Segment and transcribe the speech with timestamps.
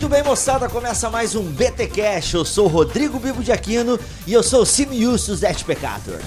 [0.00, 2.32] Muito bem, moçada, começa mais um BT Cash.
[2.32, 6.18] Eu sou o Rodrigo Bibo de Aquino e eu sou o Simiustus Et Peccator.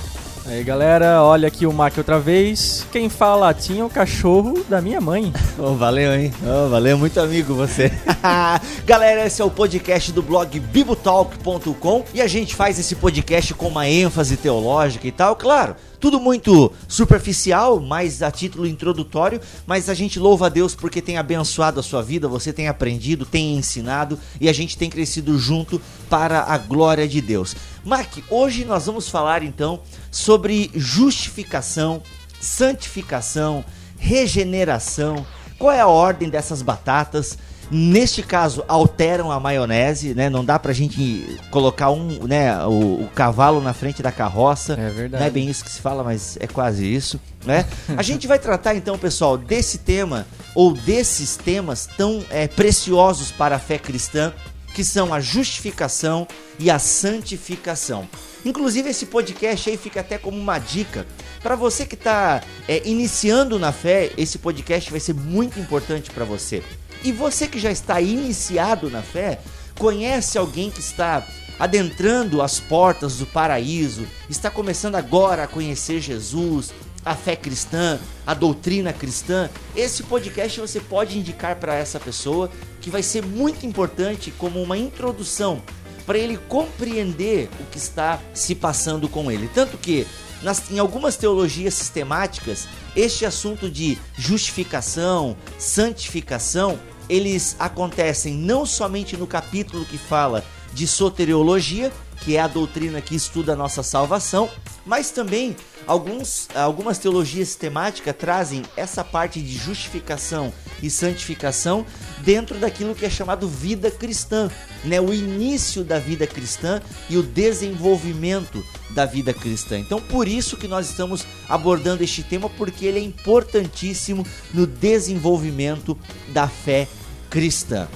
[0.45, 2.85] Aí galera, olha aqui o Mac outra vez.
[2.91, 5.33] Quem fala latim é o cachorro da minha mãe.
[5.57, 6.31] Oh, valeu, hein?
[6.43, 7.91] Oh, valeu, muito amigo você.
[8.85, 13.67] galera, esse é o podcast do blog bibotalk.com e a gente faz esse podcast com
[13.67, 19.93] uma ênfase teológica e tal, claro tudo muito superficial, mais a título introdutório, mas a
[19.93, 24.19] gente louva a Deus porque tem abençoado a sua vida, você tem aprendido, tem ensinado
[24.41, 27.55] e a gente tem crescido junto para a glória de Deus.
[27.85, 29.79] Mark, hoje nós vamos falar então
[30.11, 32.03] sobre justificação,
[32.41, 33.63] santificação,
[33.97, 35.25] regeneração.
[35.57, 37.37] Qual é a ordem dessas batatas?
[37.75, 40.29] Neste caso, alteram a maionese, né?
[40.29, 44.73] Não dá pra gente colocar um, né, o, o, cavalo na frente da carroça.
[44.73, 45.21] É verdade.
[45.21, 47.65] Não é bem isso que se fala, mas é quase isso, né?
[47.97, 53.55] a gente vai tratar então, pessoal, desse tema ou desses temas tão é, preciosos para
[53.55, 54.31] a fé cristã,
[54.75, 56.27] que são a justificação
[56.59, 58.07] e a santificação.
[58.45, 61.07] Inclusive esse podcast aí fica até como uma dica
[61.41, 64.11] para você que está é, iniciando na fé.
[64.15, 66.61] Esse podcast vai ser muito importante para você.
[67.03, 69.39] E você que já está iniciado na fé,
[69.77, 71.25] conhece alguém que está
[71.59, 76.71] adentrando as portas do paraíso, está começando agora a conhecer Jesus,
[77.05, 82.49] a fé cristã, a doutrina cristã, esse podcast você pode indicar para essa pessoa
[82.81, 85.61] que vai ser muito importante como uma introdução
[86.05, 89.49] para ele compreender o que está se passando com ele.
[89.53, 90.05] Tanto que
[90.41, 96.77] nas, em algumas teologias sistemáticas, este assunto de justificação, santificação,
[97.09, 103.15] eles acontecem não somente no capítulo que fala de soteriologia, que é a doutrina que
[103.15, 104.49] estuda a nossa salvação,
[104.85, 111.85] mas também alguns, algumas teologias sistemáticas trazem essa parte de justificação e santificação
[112.19, 114.49] dentro daquilo que é chamado vida cristã,
[114.83, 114.99] né?
[114.99, 118.63] o início da vida cristã e o desenvolvimento
[118.93, 119.77] da vida cristã.
[119.77, 125.97] Então, por isso que nós estamos abordando este tema, porque ele é importantíssimo no desenvolvimento
[126.29, 126.87] da fé
[127.29, 127.87] cristã.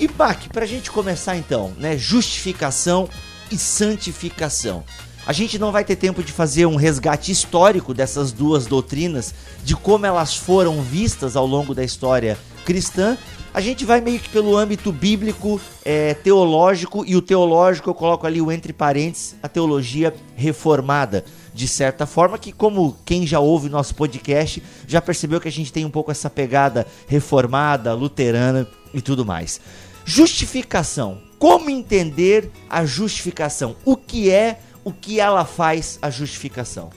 [0.00, 1.98] E Bach, para a gente começar então, né?
[1.98, 3.08] Justificação
[3.50, 4.84] e santificação.
[5.26, 9.76] A gente não vai ter tempo de fazer um resgate histórico dessas duas doutrinas, de
[9.76, 13.18] como elas foram vistas ao longo da história cristã.
[13.58, 18.24] A gente vai meio que pelo âmbito bíblico, é, teológico, e o teológico eu coloco
[18.24, 21.24] ali o entre parênteses, a teologia reformada.
[21.52, 25.72] De certa forma, que como quem já ouve nosso podcast já percebeu que a gente
[25.72, 28.64] tem um pouco essa pegada reformada, luterana
[28.94, 29.60] e tudo mais.
[30.04, 31.18] Justificação.
[31.36, 33.74] Como entender a justificação?
[33.84, 36.90] O que é, o que ela faz a justificação?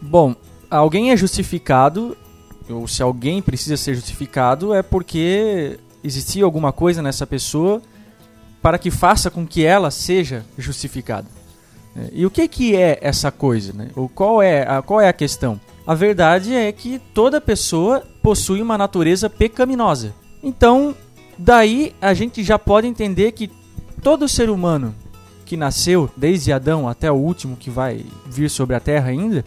[0.00, 0.34] Bom,
[0.68, 2.16] alguém é justificado,
[2.68, 7.82] ou se alguém precisa ser justificado, é porque existia alguma coisa nessa pessoa
[8.60, 11.26] para que faça com que ela seja justificada.
[11.96, 13.72] É, e o que, que é essa coisa?
[13.72, 13.88] Né?
[13.94, 15.60] O qual, é a, qual é a questão?
[15.86, 20.14] A verdade é que toda pessoa possui uma natureza pecaminosa.
[20.42, 20.94] Então,
[21.38, 23.50] Daí a gente já pode entender que
[24.02, 24.94] todo ser humano
[25.44, 29.44] que nasceu, desde Adão até o último que vai vir sobre a terra ainda,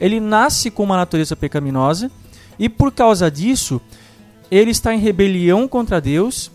[0.00, 2.10] ele nasce com uma natureza pecaminosa
[2.58, 3.80] e por causa disso
[4.50, 6.50] ele está em rebelião contra Deus,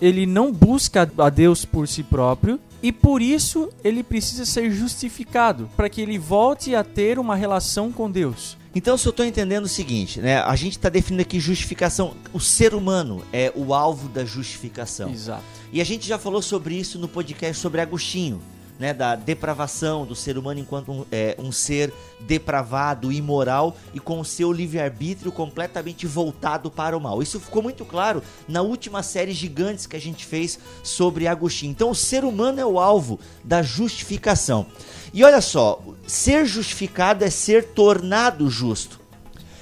[0.00, 5.70] ele não busca a Deus por si próprio e por isso ele precisa ser justificado
[5.76, 8.56] para que ele volte a ter uma relação com Deus.
[8.74, 10.38] Então, se eu estou entendendo o seguinte, né?
[10.42, 12.14] A gente está definindo aqui justificação.
[12.32, 15.10] O ser humano é o alvo da justificação.
[15.10, 15.44] Exato.
[15.72, 18.40] E a gente já falou sobre isso no podcast sobre Agostinho.
[18.76, 24.18] Né, da depravação do ser humano enquanto um, é, um ser depravado, imoral e com
[24.18, 27.22] o seu livre-arbítrio completamente voltado para o mal.
[27.22, 31.70] Isso ficou muito claro na última série Gigantes que a gente fez sobre Agostinho.
[31.70, 34.66] Então, o ser humano é o alvo da justificação.
[35.12, 39.00] E olha só, ser justificado é ser tornado justo.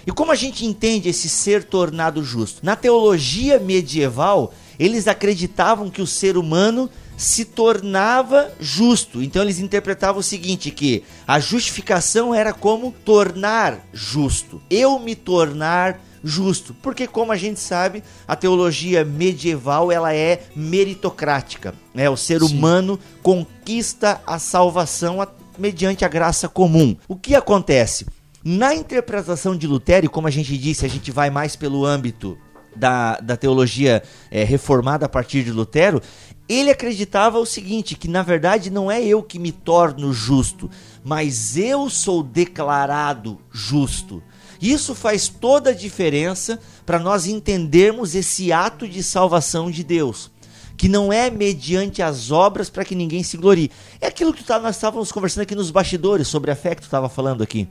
[0.07, 2.65] E como a gente entende esse ser tornado justo?
[2.65, 6.91] Na teologia medieval, eles acreditavam que o ser humano
[7.23, 9.23] se tornava justo.
[9.23, 14.61] Então eles interpretavam o seguinte, que a justificação era como tornar justo.
[14.69, 21.75] Eu me tornar justo, porque como a gente sabe, a teologia medieval ela é meritocrática,
[21.95, 22.11] né?
[22.11, 22.59] O ser Sim.
[22.59, 25.27] humano conquista a salvação
[25.59, 26.97] mediante a graça comum.
[27.07, 28.07] O que acontece?
[28.45, 32.37] Na interpretação de Lutero, e como a gente disse, a gente vai mais pelo âmbito
[32.75, 36.03] da, da teologia é, reformada a partir de Lutero,
[36.49, 40.71] ele acreditava o seguinte: que na verdade não é eu que me torno justo,
[41.05, 44.23] mas eu sou declarado justo.
[44.61, 50.31] Isso faz toda a diferença para nós entendermos esse ato de salvação de Deus.
[50.75, 53.71] que não é mediante as obras para que ninguém se glorie.
[54.01, 56.87] É aquilo que tá, nós estávamos conversando aqui nos bastidores sobre a fé que tu
[56.87, 57.69] estava falando aqui.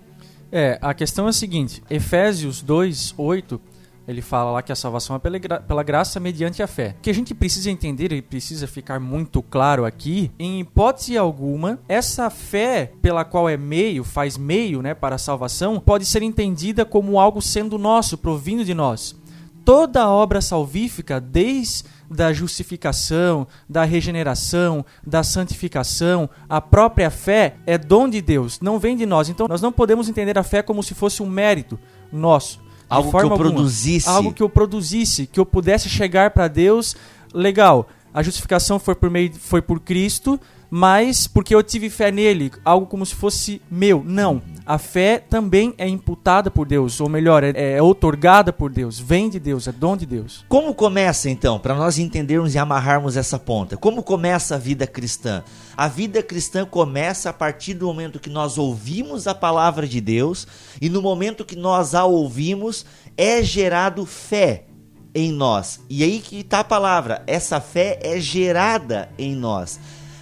[0.51, 3.59] É, a questão é a seguinte: Efésios 2, 8,
[4.11, 6.95] ele fala lá que a salvação é pela, gra pela graça mediante a fé.
[6.97, 11.79] O que a gente precisa entender e precisa ficar muito claro aqui, em hipótese alguma,
[11.87, 16.85] essa fé pela qual é meio, faz meio né, para a salvação, pode ser entendida
[16.85, 19.15] como algo sendo nosso, provindo de nós.
[19.63, 28.09] Toda obra salvífica, desde da justificação, da regeneração, da santificação, a própria fé é dom
[28.09, 29.29] de Deus, não vem de nós.
[29.29, 31.79] Então nós não podemos entender a fé como se fosse um mérito
[32.11, 32.59] nosso.
[32.91, 33.37] Algo que eu alguma.
[33.37, 34.09] produzisse.
[34.09, 36.95] Algo que eu produzisse, que eu pudesse chegar para Deus.
[37.33, 40.39] Legal, a justificação foi por, meio, foi por Cristo,
[40.71, 44.01] mas porque eu tive fé nele, algo como se fosse meu.
[44.05, 44.41] Não.
[44.65, 49.29] A fé também é imputada por Deus, ou melhor, é, é otorgada por Deus, vem
[49.29, 50.45] de Deus, é dom de Deus.
[50.47, 53.75] Como começa então, para nós entendermos e amarrarmos essa ponta?
[53.75, 55.43] Como começa a vida cristã?
[55.75, 60.47] A vida cristã começa a partir do momento que nós ouvimos a palavra de Deus
[60.79, 62.85] e no momento que nós a ouvimos
[63.17, 64.65] é gerado fé
[65.13, 65.81] em nós.
[65.89, 69.79] E aí que está a palavra, essa fé é gerada em nós.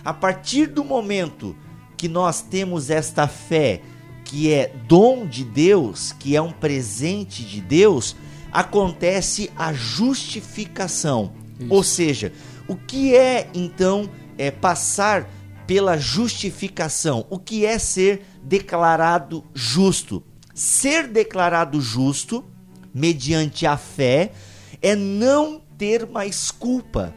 [0.09, 1.55] A partir do momento
[1.95, 3.79] que nós temos esta fé,
[4.25, 8.15] que é dom de Deus, que é um presente de Deus,
[8.51, 11.31] acontece a justificação.
[11.59, 11.71] Isso.
[11.71, 12.33] Ou seja,
[12.67, 15.29] o que é então é passar
[15.67, 17.27] pela justificação?
[17.29, 20.23] O que é ser declarado justo?
[20.55, 22.43] Ser declarado justo
[22.91, 24.31] mediante a fé
[24.81, 27.13] é não ter mais culpa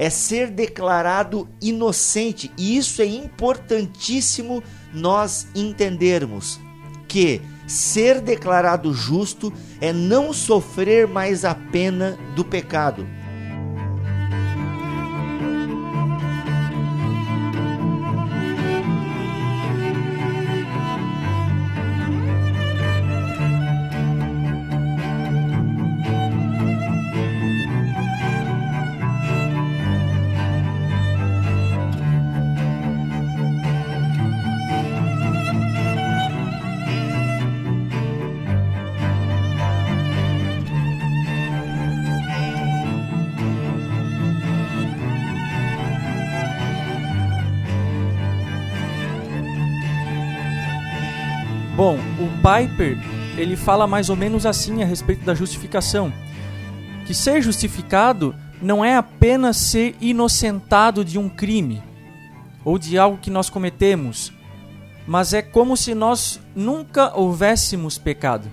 [0.00, 2.50] é ser declarado inocente.
[2.56, 4.62] E isso é importantíssimo
[4.94, 6.58] nós entendermos
[7.06, 13.06] que ser declarado justo é não sofrer mais a pena do pecado.
[52.50, 52.98] Piper
[53.36, 56.12] ele fala mais ou menos assim a respeito da justificação,
[57.06, 61.82] que ser justificado não é apenas ser inocentado de um crime
[62.64, 64.32] ou de algo que nós cometemos,
[65.06, 68.48] mas é como se nós nunca houvéssemos pecado.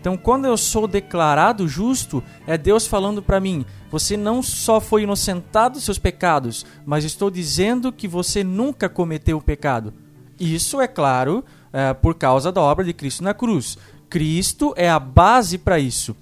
[0.00, 5.02] Então, quando eu sou declarado justo, é Deus falando para mim: você não só foi
[5.02, 9.94] inocentado dos seus pecados, mas estou dizendo que você nunca cometeu o pecado.
[10.38, 13.78] Isso, é claro, é, por causa da obra de Cristo na cruz.
[14.08, 16.16] Cristo é a base para isso.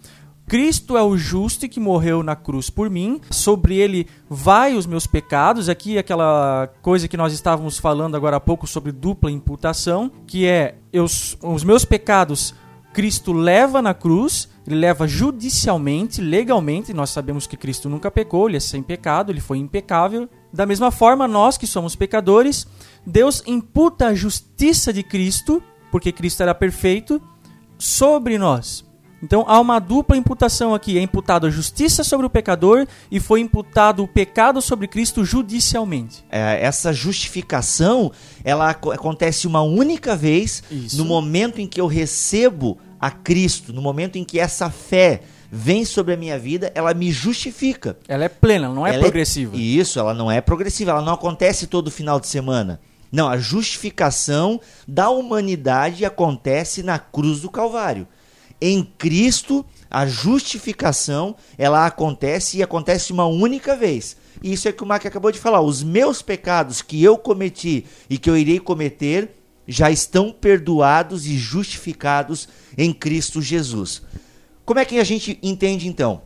[0.48, 5.04] Cristo é o justo que morreu na cruz por mim, sobre ele vai os meus
[5.04, 5.68] pecados.
[5.68, 10.76] Aqui aquela coisa que nós estávamos falando agora há pouco sobre dupla imputação, que é
[10.92, 12.54] eu, os meus pecados
[12.96, 16.94] Cristo leva na cruz, ele leva judicialmente, legalmente.
[16.94, 20.26] Nós sabemos que Cristo nunca pecou, ele é sem pecado, ele foi impecável.
[20.50, 22.66] Da mesma forma, nós que somos pecadores,
[23.06, 27.22] Deus imputa a justiça de Cristo, porque Cristo era perfeito,
[27.78, 28.84] sobre nós.
[29.22, 33.40] Então há uma dupla imputação aqui: é imputado a justiça sobre o pecador e foi
[33.40, 36.24] imputado o pecado sobre Cristo judicialmente.
[36.30, 38.12] É, essa justificação
[38.44, 40.98] ela acontece uma única vez Isso.
[40.98, 45.84] no momento em que eu recebo a Cristo, no momento em que essa fé vem
[45.84, 47.96] sobre a minha vida, ela me justifica.
[48.08, 49.56] Ela é plena, não é ela é progressiva.
[49.56, 52.80] É, isso, ela não é progressiva, ela não acontece todo final de semana.
[53.16, 58.06] Não, a justificação da humanidade acontece na cruz do Calvário.
[58.60, 64.18] Em Cristo, a justificação, ela acontece e acontece uma única vez.
[64.42, 65.62] E isso é que o Mac acabou de falar.
[65.62, 69.30] Os meus pecados que eu cometi e que eu irei cometer
[69.66, 72.46] já estão perdoados e justificados
[72.76, 74.02] em Cristo Jesus.
[74.62, 76.20] Como é que a gente entende então?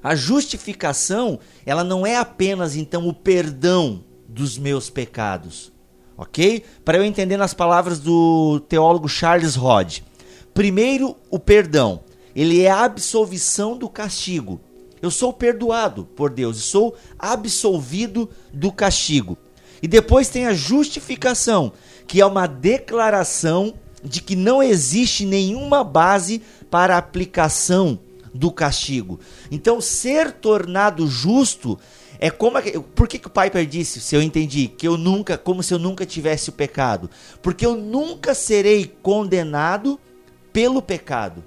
[0.00, 5.72] A justificação, ela não é apenas então o perdão dos meus pecados
[6.16, 6.64] ok?
[6.84, 9.98] Para eu entender nas palavras do teólogo Charles Rod.
[10.54, 12.00] Primeiro, o perdão.
[12.34, 14.60] Ele é a absolvição do castigo.
[15.00, 19.36] Eu sou perdoado por Deus, sou absolvido do castigo.
[19.82, 21.72] E depois tem a justificação,
[22.06, 26.40] que é uma declaração de que não existe nenhuma base
[26.70, 27.98] para aplicação
[28.32, 29.18] do castigo.
[29.50, 31.78] Então, ser tornado justo
[32.22, 32.56] É como
[32.94, 35.78] por que, que o Piper disse, se eu entendi, que eu nunca, como se eu
[35.80, 37.10] nunca tivesse o pecado?
[37.42, 39.98] Porque eu nunca serei condenado
[40.52, 41.42] pelo pecado.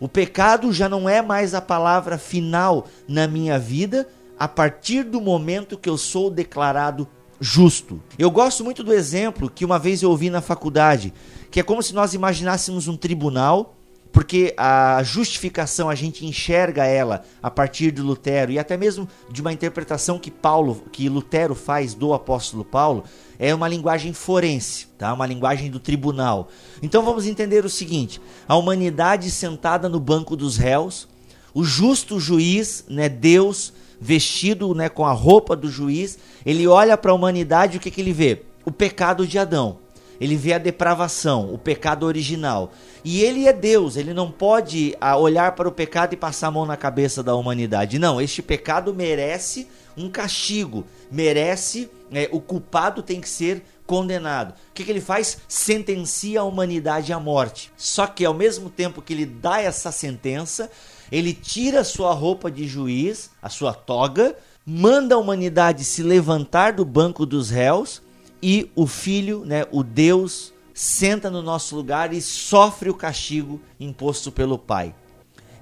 [0.00, 5.20] O pecado já não é mais a palavra final na minha vida a partir do
[5.20, 7.06] momento que eu sou declarado
[7.38, 8.00] justo.
[8.18, 11.12] Eu gosto muito do exemplo que uma vez eu ouvi na faculdade,
[11.50, 13.77] que é como se nós imaginássemos um tribunal
[14.18, 19.40] porque a justificação a gente enxerga ela a partir de Lutero e até mesmo de
[19.40, 23.04] uma interpretação que Paulo, que Lutero faz do apóstolo Paulo,
[23.38, 25.14] é uma linguagem forense, tá?
[25.14, 26.48] Uma linguagem do tribunal.
[26.82, 31.06] Então vamos entender o seguinte: a humanidade sentada no banco dos réus,
[31.54, 37.12] o justo juiz, né, Deus vestido, né, com a roupa do juiz, ele olha para
[37.12, 38.42] a humanidade o que que ele vê?
[38.64, 39.78] O pecado de Adão
[40.20, 42.72] ele vê a depravação, o pecado original.
[43.04, 46.50] E ele é Deus, ele não pode ah, olhar para o pecado e passar a
[46.50, 47.98] mão na cabeça da humanidade.
[47.98, 54.50] Não, este pecado merece um castigo, merece, é, o culpado tem que ser condenado.
[54.50, 55.38] O que, que ele faz?
[55.48, 57.72] Sentencia a humanidade à morte.
[57.76, 60.70] Só que ao mesmo tempo que ele dá essa sentença,
[61.10, 66.74] ele tira a sua roupa de juiz, a sua toga, manda a humanidade se levantar
[66.74, 68.02] do banco dos réus
[68.42, 74.30] e o Filho, né, o Deus, senta no nosso lugar e sofre o castigo imposto
[74.30, 74.94] pelo Pai.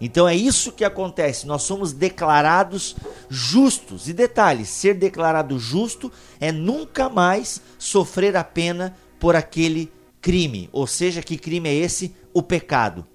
[0.01, 2.97] Então é isso que acontece, nós somos declarados
[3.29, 4.09] justos.
[4.09, 9.91] E detalhe: ser declarado justo é nunca mais sofrer a pena por aquele
[10.21, 10.69] crime.
[10.73, 12.15] Ou seja, que crime é esse?
[12.35, 13.07] O pecado.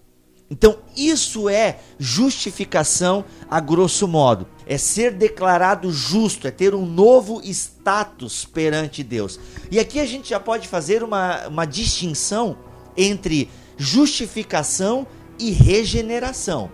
[0.52, 4.46] Então, isso é justificação a grosso modo.
[4.68, 9.40] É ser declarado justo, é ter um novo status perante Deus.
[9.72, 12.58] E aqui a gente já pode fazer uma, uma distinção
[12.98, 15.08] entre justificação
[15.40, 16.70] e regeneração.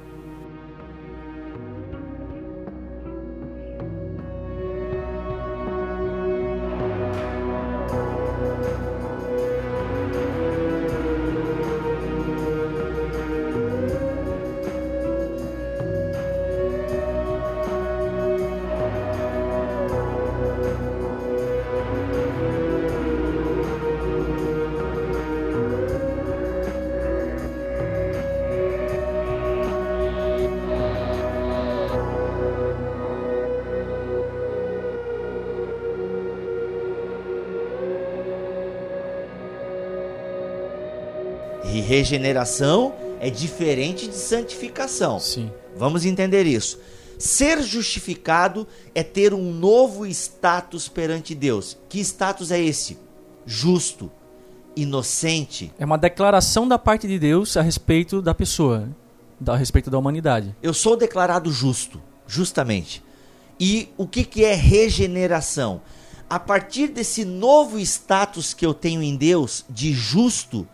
[41.74, 45.19] E regeneração é diferente de santificação.
[45.19, 45.51] Sim.
[45.75, 46.79] Vamos entender isso.
[47.19, 51.77] Ser justificado é ter um novo status perante Deus.
[51.89, 52.97] Que status é esse?
[53.45, 54.12] Justo,
[54.75, 55.71] inocente.
[55.79, 58.88] É uma declaração da parte de Deus a respeito da pessoa,
[59.45, 60.55] a respeito da humanidade.
[60.62, 63.03] Eu sou declarado justo, justamente.
[63.59, 65.81] E o que, que é regeneração?
[66.29, 70.67] A partir desse novo status que eu tenho em Deus, de justo,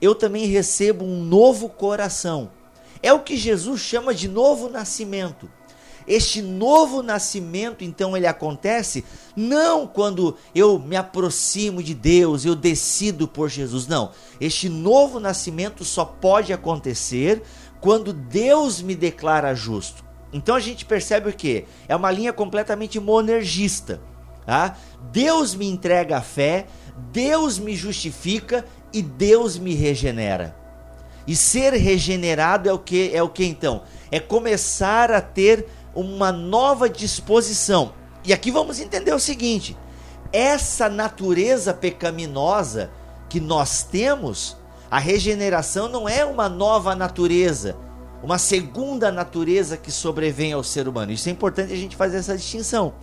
[0.00, 2.50] eu também recebo um novo coração.
[3.02, 5.48] É o que Jesus chama de novo nascimento.
[6.06, 9.04] Este novo nascimento, então, ele acontece
[9.36, 14.10] não quando eu me aproximo de Deus, eu decido por Jesus, não.
[14.40, 17.42] Este novo nascimento só pode acontecer
[17.78, 20.02] quando Deus me declara justo.
[20.32, 21.66] Então a gente percebe o que?
[21.86, 24.00] É uma linha completamente monergista.
[24.46, 24.78] Tá?
[25.12, 26.66] Deus me entrega a fé,
[27.12, 30.56] Deus me justifica e Deus me regenera.
[31.26, 33.82] E ser regenerado é o que é o que então?
[34.10, 37.92] É começar a ter uma nova disposição.
[38.24, 39.76] E aqui vamos entender o seguinte:
[40.32, 42.90] essa natureza pecaminosa
[43.28, 44.56] que nós temos,
[44.90, 47.76] a regeneração não é uma nova natureza,
[48.22, 51.12] uma segunda natureza que sobrevém ao ser humano.
[51.12, 52.94] Isso é importante a gente fazer essa distinção.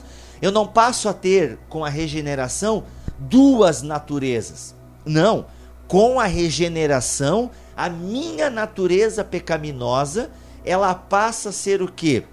[0.42, 2.84] Eu não passo a ter com a regeneração
[3.18, 4.76] duas naturezas.
[5.06, 5.46] Não,
[5.88, 10.32] com a regeneração, a minha natureza pecaminosa,
[10.64, 12.24] ela passa a ser o que?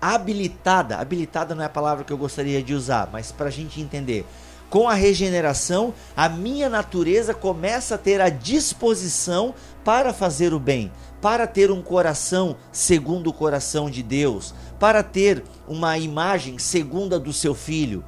[0.00, 0.96] Habilitada.
[0.96, 4.26] Habilitada não é a palavra que eu gostaria de usar, mas para a gente entender.
[4.68, 9.54] Com a regeneração, a minha natureza começa a ter a disposição
[9.84, 10.90] para fazer o bem,
[11.22, 17.18] para ter um coração segundo o coração de Deus, para ter uma imagem segundo a
[17.18, 18.04] do seu filho.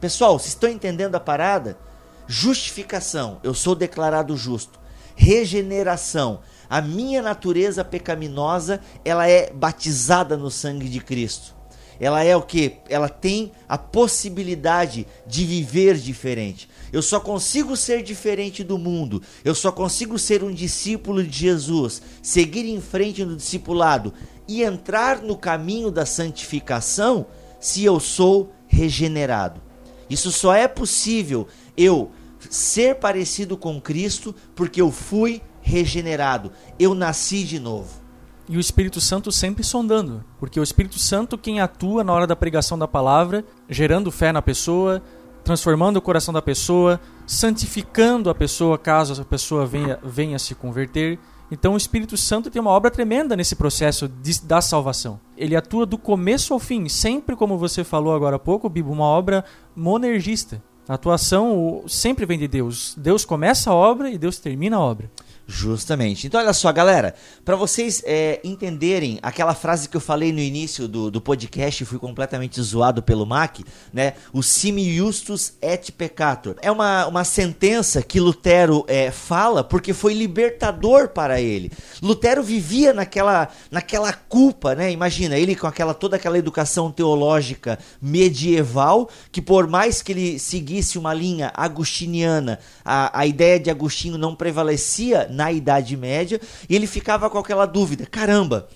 [0.00, 1.78] Pessoal, vocês estão entendendo a parada?
[2.26, 4.80] Justificação, eu sou declarado justo.
[5.14, 11.54] Regeneração, a minha natureza pecaminosa, ela é batizada no sangue de Cristo.
[11.98, 12.76] Ela é o que?
[12.88, 16.68] Ela tem a possibilidade de viver diferente.
[16.92, 19.22] Eu só consigo ser diferente do mundo.
[19.44, 24.12] Eu só consigo ser um discípulo de Jesus, seguir em frente no discipulado
[24.46, 27.26] e entrar no caminho da santificação
[27.58, 29.60] se eu sou regenerado.
[30.08, 32.10] Isso só é possível eu
[32.50, 38.06] ser parecido com Cristo porque eu fui regenerado, eu nasci de novo.
[38.48, 42.36] E o Espírito Santo sempre sondando, porque o Espírito Santo quem atua na hora da
[42.36, 45.02] pregação da palavra, gerando fé na pessoa,
[45.42, 51.18] transformando o coração da pessoa, santificando a pessoa caso a pessoa venha, venha se converter.
[51.50, 55.18] Então o Espírito Santo tem uma obra tremenda nesse processo de, da salvação.
[55.36, 59.04] Ele atua do começo ao fim, sempre como você falou agora há pouco, Bibo, uma
[59.04, 60.62] obra monergista.
[60.88, 62.94] A atuação sempre vem de Deus.
[62.96, 65.10] Deus começa a obra e Deus termina a obra.
[65.48, 66.26] Justamente.
[66.26, 70.88] Então, olha só, galera, para vocês é, entenderem aquela frase que eu falei no início
[70.88, 73.60] do, do podcast, fui completamente zoado pelo Mac,
[73.92, 74.14] né?
[74.32, 76.56] O simi justus et peccator.
[76.60, 81.70] É uma, uma sentença que Lutero é, fala porque foi libertador para ele.
[82.02, 84.90] Lutero vivia naquela, naquela culpa, né?
[84.90, 90.98] Imagina, ele com aquela toda aquela educação teológica medieval, que por mais que ele seguisse
[90.98, 96.86] uma linha agustiniana, a, a ideia de Agostinho não prevalecia na Idade Média, e ele
[96.86, 98.68] ficava com aquela dúvida: caramba,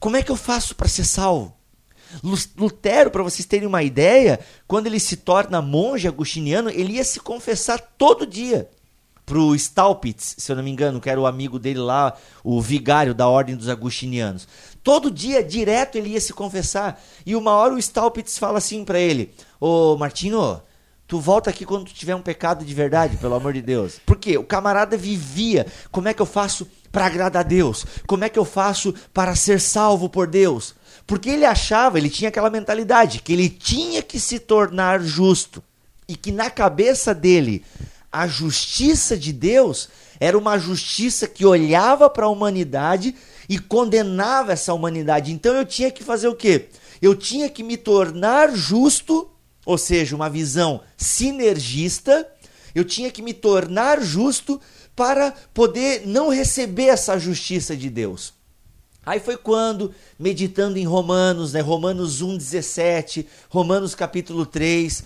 [0.00, 1.54] como é que eu faço para ser salvo?
[2.56, 7.20] Lutero, para vocês terem uma ideia, quando ele se torna monge agustiniano, ele ia se
[7.20, 8.70] confessar todo dia
[9.26, 13.12] pro Staupitz, se eu não me engano, que era o amigo dele lá, o vigário
[13.12, 14.46] da ordem dos agustinianos.
[14.84, 17.02] Todo dia, direto, ele ia se confessar.
[17.26, 20.62] E uma hora o Staupitz fala assim para ele: Ô Martinho,
[21.08, 24.00] Tu volta aqui quando tu tiver um pecado de verdade, pelo amor de Deus.
[24.04, 25.66] Porque o camarada vivia.
[25.92, 27.86] Como é que eu faço para agradar a Deus?
[28.06, 30.74] Como é que eu faço para ser salvo por Deus?
[31.06, 35.62] Porque ele achava, ele tinha aquela mentalidade que ele tinha que se tornar justo
[36.08, 37.64] e que na cabeça dele
[38.10, 43.14] a justiça de Deus era uma justiça que olhava para a humanidade
[43.48, 45.30] e condenava essa humanidade.
[45.30, 46.68] Então eu tinha que fazer o quê?
[47.00, 49.30] Eu tinha que me tornar justo
[49.66, 52.26] ou seja, uma visão sinergista,
[52.72, 54.60] eu tinha que me tornar justo
[54.94, 58.32] para poder não receber essa justiça de Deus.
[59.04, 65.04] Aí foi quando, meditando em Romanos, né, Romanos 1,17, Romanos capítulo 3,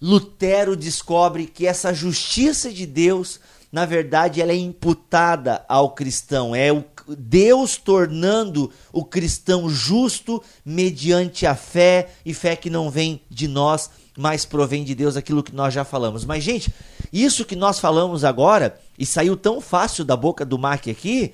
[0.00, 3.38] Lutero descobre que essa justiça de Deus,
[3.70, 6.54] na verdade, ela é imputada ao cristão.
[6.54, 6.82] É o
[7.16, 13.90] Deus tornando o cristão justo mediante a fé, e fé que não vem de nós,
[14.16, 16.24] mas provém de Deus, aquilo que nós já falamos.
[16.24, 16.72] Mas, gente,
[17.12, 21.32] isso que nós falamos agora, e saiu tão fácil da boca do Mark aqui,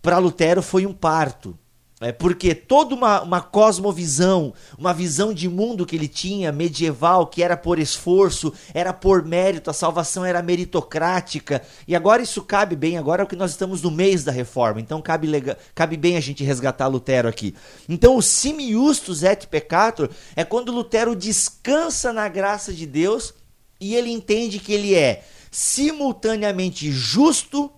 [0.00, 1.58] para Lutero foi um parto.
[2.02, 7.42] É porque toda uma, uma cosmovisão, uma visão de mundo que ele tinha, medieval, que
[7.44, 11.62] era por esforço, era por mérito, a salvação era meritocrática.
[11.86, 14.80] E agora isso cabe bem, agora é o que nós estamos no mês da reforma,
[14.80, 17.54] então cabe, legal, cabe bem a gente resgatar Lutero aqui.
[17.88, 23.32] Então o simi justus et peccator é quando Lutero descansa na graça de Deus
[23.80, 27.70] e ele entende que ele é simultaneamente justo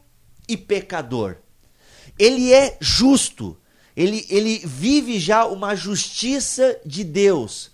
[0.49, 1.37] e pecador.
[2.19, 3.59] Ele é justo
[3.97, 7.73] ele, ele vive já uma justiça de Deus.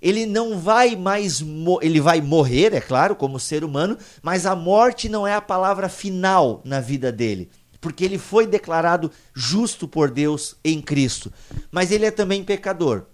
[0.00, 1.42] Ele não vai mais,
[1.80, 5.88] ele vai morrer, é claro, como ser humano, mas a morte não é a palavra
[5.88, 7.48] final na vida dele,
[7.80, 11.32] porque ele foi declarado justo por Deus em Cristo.
[11.70, 13.06] Mas ele é também pecador.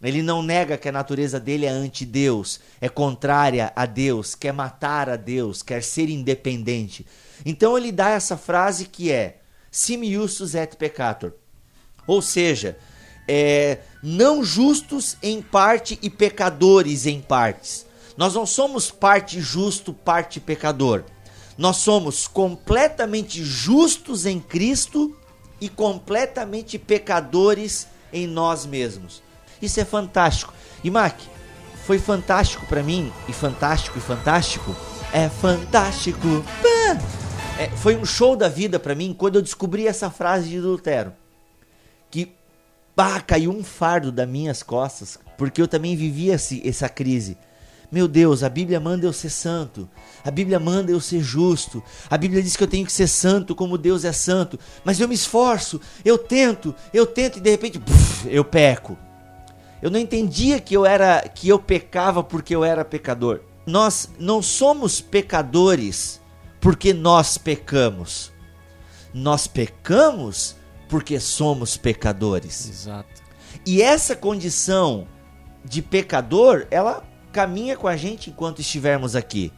[0.00, 5.08] Ele não nega que a natureza dele é anti-Deus, é contrária a Deus, quer matar
[5.08, 7.04] a Deus, quer ser independente.
[7.44, 11.32] Então ele dá essa frase que é: Sim justus et peccator
[12.06, 12.76] ou seja,
[13.26, 17.86] é, não justos em parte e pecadores em partes.
[18.16, 21.04] Nós não somos parte justo, parte pecador.
[21.58, 25.16] Nós somos completamente justos em Cristo
[25.60, 29.22] e completamente pecadores em nós mesmos.
[29.60, 30.52] Isso é fantástico.
[30.84, 31.18] E Mac,
[31.86, 34.76] foi fantástico para mim, e fantástico e fantástico,
[35.12, 36.44] é fantástico.
[37.58, 41.12] É, foi um show da vida para mim quando eu descobri essa frase de Lutero
[42.96, 47.36] pá, caiu um fardo das minhas costas, porque eu também vivia essa crise.
[47.92, 49.88] Meu Deus, a Bíblia manda eu ser santo.
[50.24, 51.80] A Bíblia manda eu ser justo.
[52.10, 54.58] A Bíblia diz que eu tenho que ser santo como Deus é santo.
[54.84, 58.98] Mas eu me esforço, eu tento, eu tento e de repente puf, eu peco.
[59.80, 63.42] Eu não entendia que eu era que eu pecava porque eu era pecador.
[63.64, 66.20] Nós não somos pecadores
[66.60, 68.32] porque nós pecamos.
[69.14, 70.56] Nós pecamos
[70.88, 72.68] porque somos pecadores.
[72.68, 73.22] Exato.
[73.64, 75.06] E essa condição
[75.64, 79.52] de pecador, ela caminha com a gente enquanto estivermos aqui.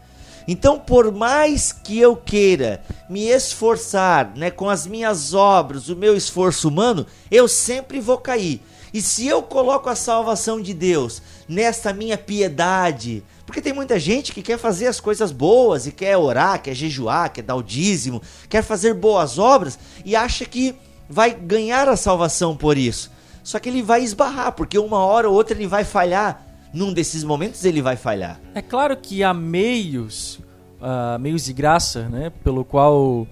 [0.47, 6.17] Então, por mais que eu queira me esforçar, né, com as minhas obras, o meu
[6.17, 8.63] esforço humano, eu sempre vou cair.
[8.93, 14.33] E se eu coloco a salvação de Deus nesta minha piedade, porque tem muita gente
[14.33, 18.23] que quer fazer as coisas boas e quer orar, quer jejuar, quer dar o dízimo,
[18.49, 20.75] quer fazer boas obras e acha que
[21.09, 23.11] vai ganhar a salvação por isso.
[23.43, 26.47] Só que ele vai esbarrar, porque uma hora ou outra ele vai falhar.
[26.73, 28.39] Num desses momentos ele vai falhar.
[28.55, 30.39] É claro que há meios,
[30.81, 33.27] uh, meios de graça, né, pelo qual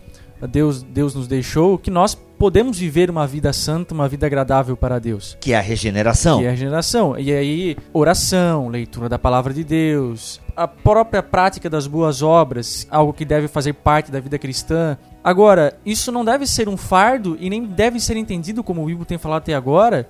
[0.48, 4.98] Deus, Deus nos deixou, que nós podemos viver uma vida santa, uma vida agradável para
[4.98, 5.36] Deus.
[5.40, 6.38] Que é a regeneração.
[6.38, 7.18] Que é a regeneração.
[7.18, 13.12] E aí, oração, leitura da palavra de Deus, a própria prática das boas obras, algo
[13.12, 14.98] que deve fazer parte da vida cristã.
[15.26, 19.04] Agora, isso não deve ser um fardo e nem deve ser entendido, como o Bíblia
[19.04, 20.08] tem falado até agora,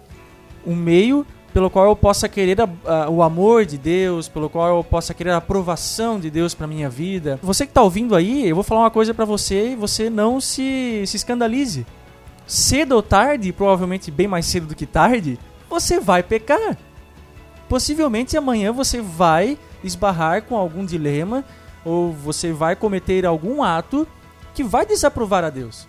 [0.67, 4.77] um meio pelo qual eu possa querer a, a, o amor de Deus, pelo qual
[4.77, 7.41] eu possa querer a aprovação de Deus para minha vida.
[7.43, 10.39] Você que está ouvindo aí, eu vou falar uma coisa para você e você não
[10.39, 11.87] se, se escandalize.
[12.47, 16.77] Cedo ou tarde, provavelmente bem mais cedo do que tarde, você vai pecar.
[17.71, 21.43] Possivelmente amanhã você vai esbarrar com algum dilema
[21.87, 24.07] ou você vai cometer algum ato
[24.57, 25.87] que vai desaprovar a Deus.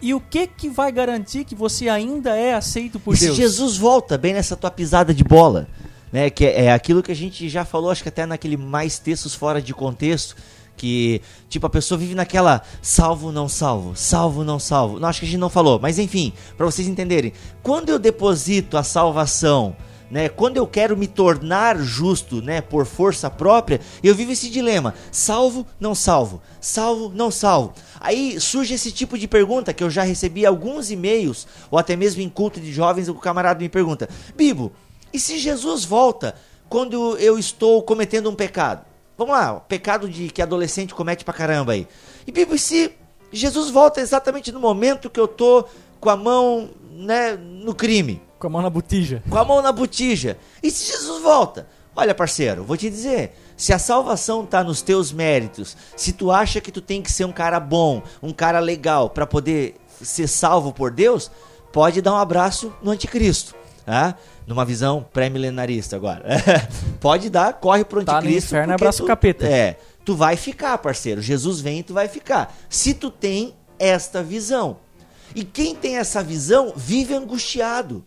[0.00, 3.34] E o que que vai garantir que você ainda é aceito por e Deus?
[3.34, 5.66] Se Jesus volta bem nessa tua pisada de bola,
[6.12, 9.00] né, que é, é aquilo que a gente já falou, acho que até naquele mais
[9.00, 10.36] textos fora de contexto,
[10.76, 15.00] que tipo a pessoa vive naquela salvo não salvo, salvo não salvo.
[15.00, 18.78] Não acho que a gente não falou, mas enfim, para vocês entenderem, quando eu deposito
[18.78, 19.76] a salvação
[20.10, 20.28] né?
[20.28, 25.66] Quando eu quero me tornar justo, né, por força própria, eu vivo esse dilema: salvo,
[25.78, 27.74] não salvo, salvo, não salvo.
[28.00, 32.22] Aí surge esse tipo de pergunta que eu já recebi alguns e-mails ou até mesmo
[32.22, 34.72] em culto de jovens, o camarada me pergunta: "Bibo,
[35.12, 36.34] e se Jesus volta
[36.68, 41.72] quando eu estou cometendo um pecado?" Vamos lá, pecado de que adolescente comete pra caramba
[41.72, 41.88] aí.
[42.24, 42.92] E Bibo, e se
[43.32, 45.64] Jesus volta exatamente no momento que eu tô
[46.00, 48.22] com a mão, né, no crime?
[48.38, 49.22] Com a mão na botija.
[49.28, 50.38] Com a mão na botija.
[50.62, 51.66] E se Jesus volta?
[51.94, 56.60] Olha, parceiro, vou te dizer, se a salvação tá nos teus méritos, se tu acha
[56.60, 60.72] que tu tem que ser um cara bom, um cara legal para poder ser salvo
[60.72, 61.28] por Deus,
[61.72, 64.14] pode dar um abraço no anticristo, tá?
[64.46, 66.24] Numa visão pré-milenarista agora.
[67.00, 68.22] pode dar, corre pro anticristo.
[68.22, 69.44] Tá no inferno, abraço o capeta.
[69.48, 71.20] É, tu vai ficar, parceiro.
[71.20, 72.56] Jesus vem e tu vai ficar.
[72.70, 74.76] Se tu tem esta visão.
[75.34, 78.04] E quem tem essa visão vive angustiado.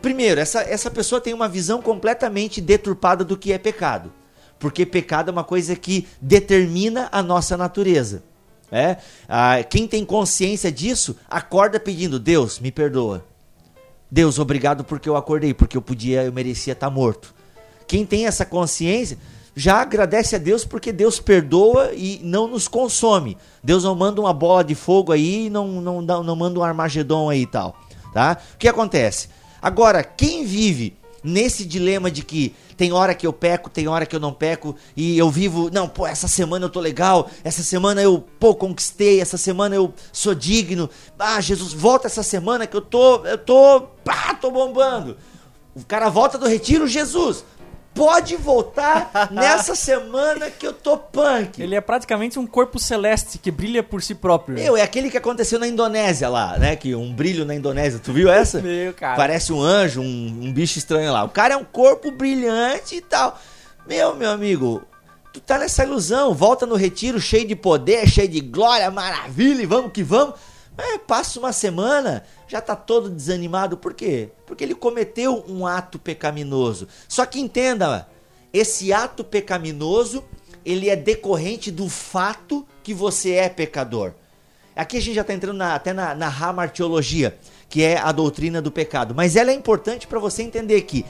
[0.00, 4.12] Primeiro, essa, essa pessoa tem uma visão completamente deturpada do que é pecado.
[4.58, 8.22] Porque pecado é uma coisa que determina a nossa natureza.
[8.70, 8.98] É?
[9.28, 13.24] Ah, quem tem consciência disso, acorda pedindo: Deus, me perdoa.
[14.10, 17.34] Deus, obrigado porque eu acordei, porque eu podia, eu merecia estar morto.
[17.86, 19.18] Quem tem essa consciência,
[19.54, 23.36] já agradece a Deus porque Deus perdoa e não nos consome.
[23.62, 27.42] Deus não manda uma bola de fogo aí, não, não, não manda um Armagedon aí
[27.42, 27.76] e tal.
[28.12, 28.38] Tá?
[28.54, 29.28] O que acontece?
[29.60, 34.14] Agora, quem vive nesse dilema de que tem hora que eu peco, tem hora que
[34.14, 38.00] eu não peco, e eu vivo, não, pô, essa semana eu tô legal, essa semana
[38.00, 40.88] eu, pô, conquistei, essa semana eu sou digno.
[41.18, 45.16] Ah, Jesus, volta essa semana que eu tô, eu tô, pá, tô bombando.
[45.74, 47.44] O cara volta do retiro, Jesus,
[47.98, 51.60] pode voltar nessa semana que eu tô punk.
[51.60, 54.54] Ele é praticamente um corpo celeste que brilha por si próprio.
[54.54, 56.76] Meu, é aquele que aconteceu na Indonésia lá, né?
[56.76, 57.98] Que um brilho na Indonésia.
[57.98, 58.62] Tu viu essa?
[58.62, 59.16] Meu, cara.
[59.16, 61.24] Parece um anjo, um, um bicho estranho lá.
[61.24, 63.38] O cara é um corpo brilhante e tal.
[63.86, 64.82] Meu, meu amigo,
[65.32, 66.32] tu tá nessa ilusão.
[66.34, 70.34] Volta no retiro cheio de poder, cheio de glória, maravilha e vamos que vamos.
[70.78, 73.76] É, passa uma semana, já está todo desanimado.
[73.76, 74.30] Por quê?
[74.46, 76.86] Porque ele cometeu um ato pecaminoso.
[77.08, 78.08] Só que entenda,
[78.52, 80.24] esse ato pecaminoso,
[80.64, 84.12] ele é decorrente do fato que você é pecador.
[84.76, 87.36] Aqui a gente já está entrando na, até na, na hamartiologia,
[87.68, 89.12] que é a doutrina do pecado.
[89.12, 91.04] Mas ela é importante para você entender que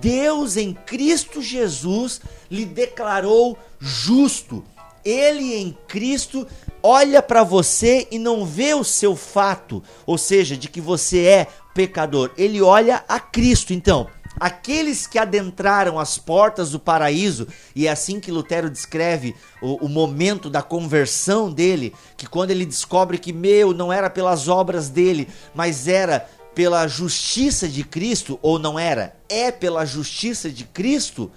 [0.00, 4.64] Deus em Cristo Jesus lhe declarou justo.
[5.04, 6.46] Ele em Cristo
[6.82, 11.46] olha para você e não vê o seu fato, ou seja, de que você é
[11.74, 12.30] pecador.
[12.36, 13.72] Ele olha a Cristo.
[13.72, 14.08] Então,
[14.38, 19.88] aqueles que adentraram as portas do paraíso, e é assim que Lutero descreve o, o,
[19.88, 25.28] momento da conversão dele, que quando ele descobre que meu não era pelas obras dele,
[25.54, 31.30] mas era pela justiça de Cristo, ou não era, é pela justiça de Cristo,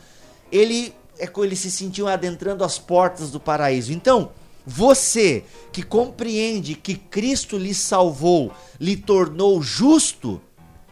[0.52, 3.92] ele é ele se sentiu adentrando as portas do paraíso.
[3.92, 4.32] Então,
[4.66, 10.42] você que compreende que Cristo lhe salvou, lhe tornou justo,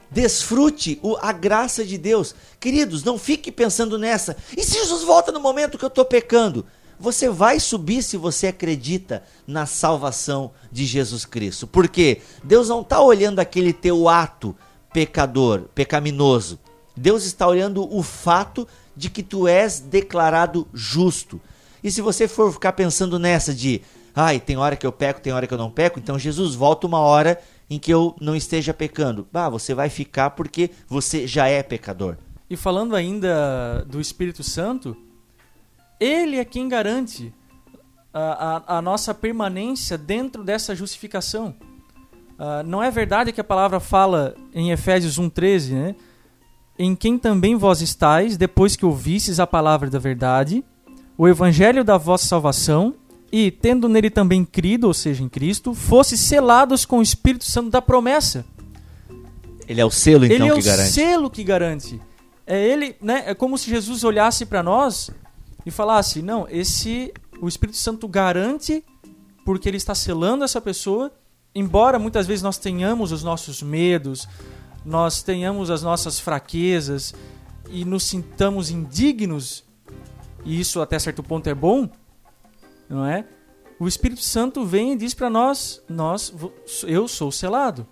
[0.09, 2.35] desfrute a graça de Deus.
[2.59, 4.35] Queridos, não fique pensando nessa.
[4.55, 6.65] E se Jesus volta no momento que eu estou pecando?
[7.01, 11.65] você vai subir se você acredita na salvação de Jesus Cristo.
[11.65, 14.55] Porque Deus não está olhando aquele teu ato
[14.93, 16.59] pecador, pecaminoso.
[16.95, 18.67] Deus está olhando o fato
[19.01, 21.41] de que tu és declarado justo.
[21.83, 23.81] E se você for ficar pensando nessa de,
[24.15, 26.85] ai, tem hora que eu peco, tem hora que eu não peco, então Jesus volta
[26.85, 29.27] uma hora em que eu não esteja pecando.
[29.31, 32.15] Bah, você vai ficar porque você já é pecador.
[32.47, 34.95] E falando ainda do Espírito Santo,
[35.99, 37.33] ele é quem garante
[38.13, 38.21] a,
[38.67, 41.55] a, a nossa permanência dentro dessa justificação.
[42.37, 45.95] Uh, não é verdade que a palavra fala em Efésios 1,13, né?
[46.83, 50.65] Em quem também vós estáis, depois que ouvistes a palavra da verdade,
[51.15, 52.95] o evangelho da vossa salvação,
[53.31, 57.69] e, tendo nele também crido, ou seja, em Cristo, fosse selados com o Espírito Santo
[57.69, 58.43] da promessa.
[59.67, 60.81] Ele é o selo, então, ele é que garante.
[60.81, 62.01] Ele é o selo que garante.
[62.47, 63.25] É ele, né?
[63.27, 65.11] É como se Jesus olhasse para nós
[65.63, 68.83] e falasse: não, esse o Espírito Santo garante
[69.45, 71.11] porque ele está selando essa pessoa,
[71.53, 74.27] embora muitas vezes nós tenhamos os nossos medos,
[74.85, 77.13] nós tenhamos as nossas fraquezas
[77.69, 79.63] e nos sintamos indignos,
[80.43, 81.89] e isso até certo ponto é bom,
[82.89, 83.25] não é?
[83.79, 86.33] O Espírito Santo vem e diz para nós: nós,
[86.83, 87.87] eu sou selado.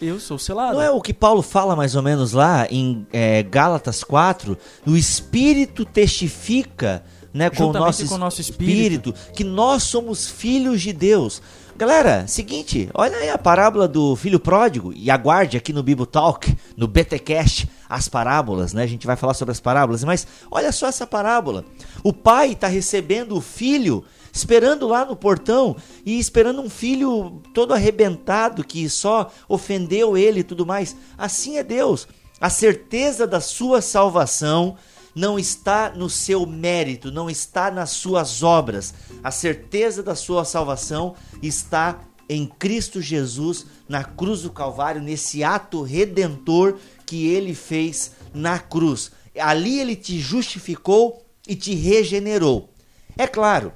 [0.00, 0.74] Eu sou selado.
[0.74, 4.56] Não é o que Paulo fala mais ou menos lá em é, Gálatas 4?
[4.86, 9.10] O Espírito testifica né, com, o nosso, com o nosso espírito.
[9.10, 11.42] espírito que nós somos filhos de Deus.
[11.78, 16.58] Galera, seguinte, olha aí a parábola do filho pródigo e aguarde aqui no Bible Talk,
[16.76, 18.82] no BTcast, as parábolas, né?
[18.82, 21.64] A gente vai falar sobre as parábolas, mas olha só essa parábola.
[22.02, 27.72] O pai está recebendo o filho esperando lá no portão e esperando um filho todo
[27.72, 30.96] arrebentado que só ofendeu ele e tudo mais.
[31.16, 32.08] Assim é Deus.
[32.40, 34.76] A certeza da sua salvação
[35.18, 38.94] não está no seu mérito, não está nas suas obras.
[39.22, 45.82] A certeza da sua salvação está em Cristo Jesus, na cruz do Calvário, nesse ato
[45.82, 49.10] redentor que ele fez na cruz.
[49.36, 52.72] Ali ele te justificou e te regenerou.
[53.16, 53.72] É claro,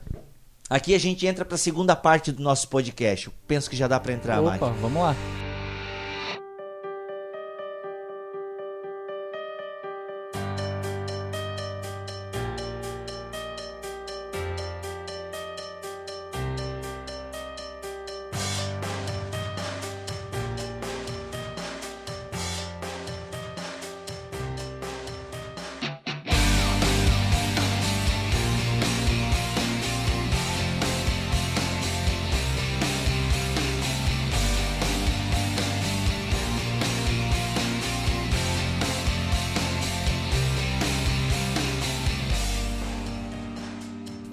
[0.71, 3.29] Aqui a gente entra para a segunda parte do nosso podcast.
[3.47, 4.81] Penso que já dá para entrar, Opa, Mike.
[4.81, 5.42] vamos lá.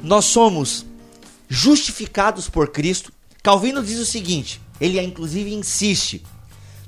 [0.10, 0.88] Nós somos
[1.48, 3.13] justificados por Cristo.
[3.43, 6.24] Calvino diz o seguinte: ele inclusive insiste,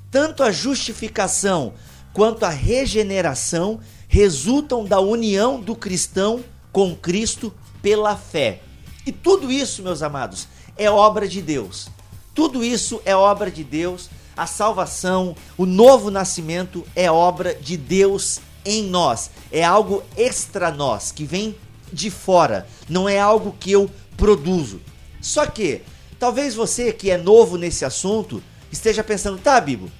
[0.10, 1.76] tanto a justificação
[2.14, 8.64] quanto a regeneração resultam da união do cristão com Cristo pela fé.
[9.06, 11.90] E tudo isso, meus amados, é obra de Deus.
[12.34, 14.10] Tudo isso é obra de Deus.
[14.36, 19.30] A salvação, o novo nascimento é obra de Deus em nós.
[19.52, 21.56] É algo extra nós, que vem
[21.91, 24.82] de fora, não é algo que eu produzo.
[25.21, 25.82] Só que,
[26.19, 29.91] talvez você que é novo nesse assunto esteja pensando, tá, Bibo,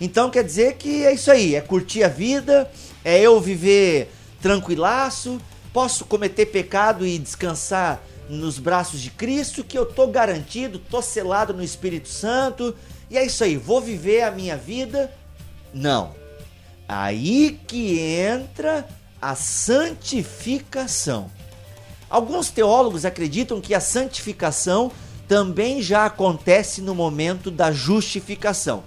[0.00, 2.70] então quer dizer que é isso aí, é curtir a vida,
[3.04, 5.40] é eu viver tranquilaço,
[5.72, 11.52] posso cometer pecado e descansar nos braços de Cristo, que eu tô garantido, tô selado
[11.52, 12.74] no Espírito Santo,
[13.10, 15.12] e é isso aí, vou viver a minha vida?
[15.72, 16.14] Não.
[16.88, 18.86] Aí que entra
[19.24, 21.30] a santificação.
[22.10, 24.92] Alguns teólogos acreditam que a santificação
[25.26, 28.84] também já acontece no momento da justificação.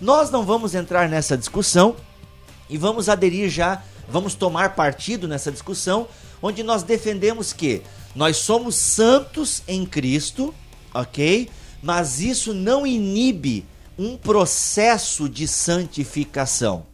[0.00, 1.96] Nós não vamos entrar nessa discussão
[2.70, 6.06] e vamos aderir já, vamos tomar partido nessa discussão,
[6.40, 7.82] onde nós defendemos que
[8.14, 10.54] nós somos santos em Cristo,
[10.94, 11.50] ok?
[11.82, 13.66] Mas isso não inibe
[13.98, 16.86] um processo de santificação.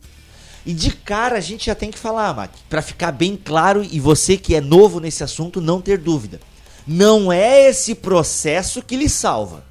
[0.68, 3.98] E de cara a gente já tem que falar, Mac, para ficar bem claro e
[3.98, 6.40] você que é novo nesse assunto não ter dúvida.
[6.87, 9.64] Não é esse processo que lhe salva.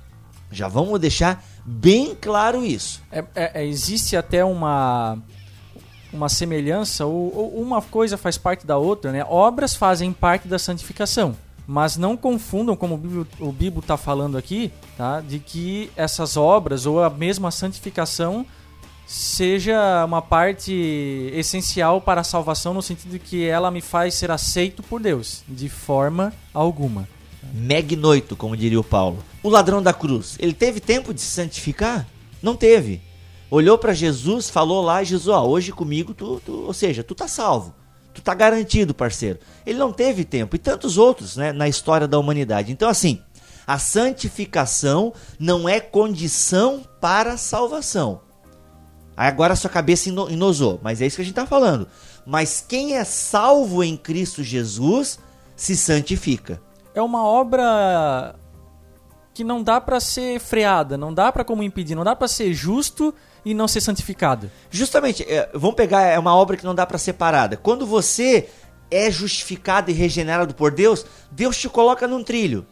[0.51, 3.03] Já vamos deixar bem claro isso.
[3.11, 5.19] É, é, é existe até uma
[6.11, 9.23] uma semelhança ou, ou, uma coisa faz parte da outra, né?
[9.29, 12.99] Obras fazem parte da santificação, mas não confundam, como
[13.39, 15.21] o Bibo está falando aqui, tá?
[15.21, 18.47] De que essas obras ou a mesma santificação
[19.07, 20.73] seja uma parte
[21.33, 25.43] essencial para a salvação no sentido de que ela me faz ser aceito por Deus,
[25.47, 27.07] de forma alguma.
[27.53, 29.23] Megnoito, como diria o Paulo.
[29.41, 32.05] O ladrão da cruz, ele teve tempo de se santificar?
[32.43, 33.01] Não teve.
[33.49, 37.29] Olhou para Jesus, falou lá, Jesus, ó, hoje comigo, tu, tu, ou seja, tu tá
[37.29, 37.73] salvo.
[38.13, 39.39] Tu tá garantido, parceiro.
[39.65, 40.55] Ele não teve tempo.
[40.55, 42.73] E tantos outros, né, na história da humanidade.
[42.73, 43.21] Então, assim,
[43.65, 48.26] a santificação não é condição para a salvação.
[49.17, 51.87] Aí agora a sua cabeça inosou, mas é isso que a gente está falando.
[52.23, 55.17] Mas quem é salvo em Cristo Jesus
[55.55, 56.61] se santifica.
[56.93, 58.35] É uma obra
[59.33, 62.53] que não dá para ser freada, não dá para como impedir, não dá para ser
[62.53, 64.51] justo e não ser santificado.
[64.69, 67.57] Justamente, é, vamos pegar é uma obra que não dá para ser parada.
[67.57, 68.49] Quando você
[68.91, 72.67] é justificado e regenerado por Deus, Deus te coloca num trilho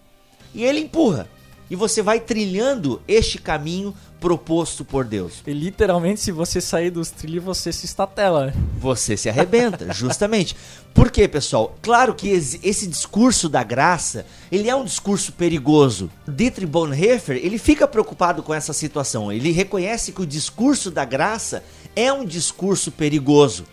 [0.53, 1.27] e ele empurra.
[1.69, 5.43] E você vai trilhando este caminho proposto por Deus.
[5.45, 8.53] E literalmente, se você sair dos trilhos, você se estatela.
[8.79, 10.55] Você se arrebenta, justamente.
[10.93, 11.77] Por quê, pessoal?
[11.81, 16.09] Claro que esse discurso da graça, ele é um discurso perigoso.
[16.27, 19.31] Dietrich Bonhoeffer, ele fica preocupado com essa situação.
[19.31, 21.63] Ele reconhece que o discurso da graça
[21.95, 23.65] é um discurso perigoso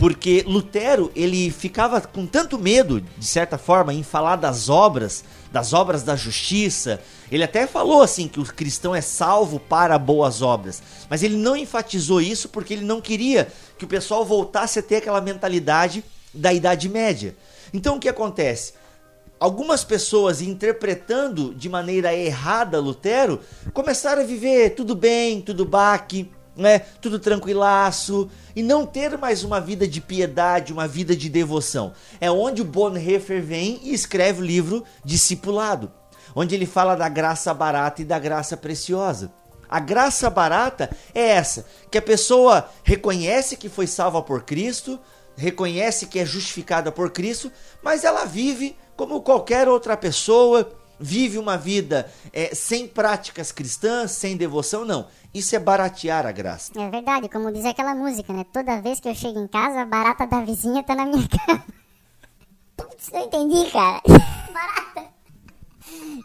[0.00, 5.72] porque Lutero ele ficava com tanto medo, de certa forma, em falar das obras, das
[5.72, 7.00] obras da justiça.
[7.30, 11.56] Ele até falou assim que o cristão é salvo para boas obras, mas ele não
[11.56, 16.52] enfatizou isso porque ele não queria que o pessoal voltasse a ter aquela mentalidade da
[16.52, 17.36] Idade Média.
[17.72, 18.74] Então o que acontece?
[19.38, 23.40] Algumas pessoas interpretando de maneira errada Lutero
[23.72, 26.80] começaram a viver tudo bem, tudo baque, né?
[27.00, 31.92] Tudo tranquilaço e não ter mais uma vida de piedade, uma vida de devoção.
[32.20, 35.90] É onde o Bonhoeffer vem e escreve o livro Discipulado,
[36.34, 39.32] onde ele fala da graça barata e da graça preciosa.
[39.68, 44.98] A graça barata é essa, que a pessoa reconhece que foi salva por Cristo,
[45.36, 47.50] reconhece que é justificada por Cristo,
[47.82, 50.70] mas ela vive como qualquer outra pessoa,
[51.00, 55.08] vive uma vida é, sem práticas cristãs, sem devoção, não.
[55.32, 56.72] Isso é baratear a graça.
[56.78, 58.44] É verdade, como diz aquela música, né?
[58.52, 61.64] Toda vez que eu chego em casa, a barata da vizinha tá na minha cama.
[62.76, 64.02] Putz, não entendi, cara.
[64.52, 65.08] Barata.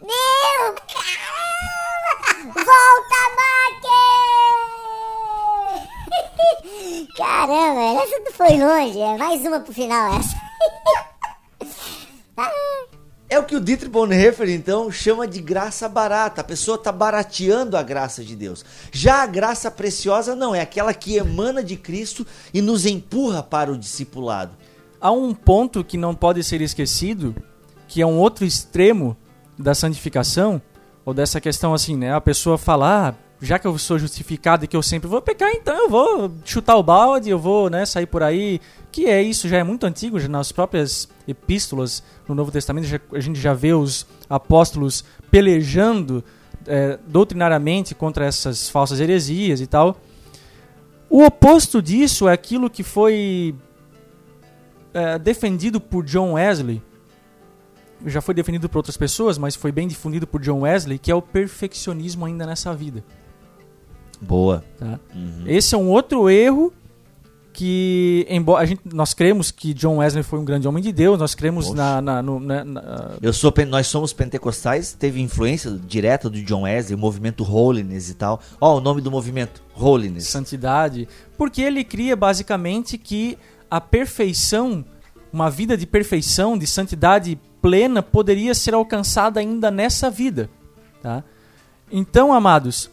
[0.02, 2.54] Meu, caramba!
[2.54, 3.86] Volta, Mike!
[7.16, 9.00] Caramba, essa foi longe.
[9.00, 10.36] É mais uma pro final, essa.
[13.28, 16.40] É o que o Dietrich Bonhoeffer, então, chama de graça barata.
[16.40, 18.64] A pessoa está barateando a graça de Deus.
[18.92, 23.72] Já a graça preciosa não, é aquela que emana de Cristo e nos empurra para
[23.72, 24.52] o discipulado.
[25.00, 27.34] Há um ponto que não pode ser esquecido,
[27.88, 29.16] que é um outro extremo
[29.58, 30.62] da santificação,
[31.04, 32.14] ou dessa questão assim, né?
[32.14, 35.76] A pessoa falar, já que eu sou justificado e que eu sempre vou pecar, então
[35.76, 38.60] eu vou chutar o balde, eu vou né, sair por aí.
[38.90, 42.98] Que é isso, já é muito antigo, já nas próprias epístolas no Novo Testamento já,
[43.12, 46.24] a gente já vê os apóstolos pelejando
[46.66, 50.00] é, doutrinariamente contra essas falsas heresias e tal.
[51.08, 53.54] O oposto disso é aquilo que foi
[54.94, 56.82] é, defendido por John Wesley,
[58.04, 61.14] já foi defendido por outras pessoas, mas foi bem difundido por John Wesley, que é
[61.14, 63.04] o perfeccionismo ainda nessa vida.
[64.20, 64.64] Boa.
[64.78, 64.98] Tá?
[65.14, 65.44] Uhum.
[65.46, 66.72] Esse é um outro erro
[67.56, 71.18] que embora a gente, nós cremos que John Wesley foi um grande homem de Deus,
[71.18, 76.28] nós cremos na, na, no, na, na, Eu sou nós somos pentecostais, teve influência direta
[76.28, 78.42] do John Wesley, o movimento Holiness e tal.
[78.60, 80.28] Ó, oh, o nome do movimento, Holiness.
[80.28, 83.38] Santidade, porque ele cria basicamente que
[83.70, 84.84] a perfeição,
[85.32, 90.50] uma vida de perfeição, de santidade plena poderia ser alcançada ainda nessa vida,
[91.02, 91.24] tá?
[91.90, 92.90] Então, amados,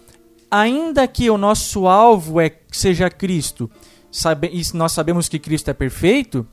[0.53, 3.71] ainda que o nosso alvo é seja Cristo,
[4.11, 6.47] sabe, e nós sabemos que Cristo é perfeito,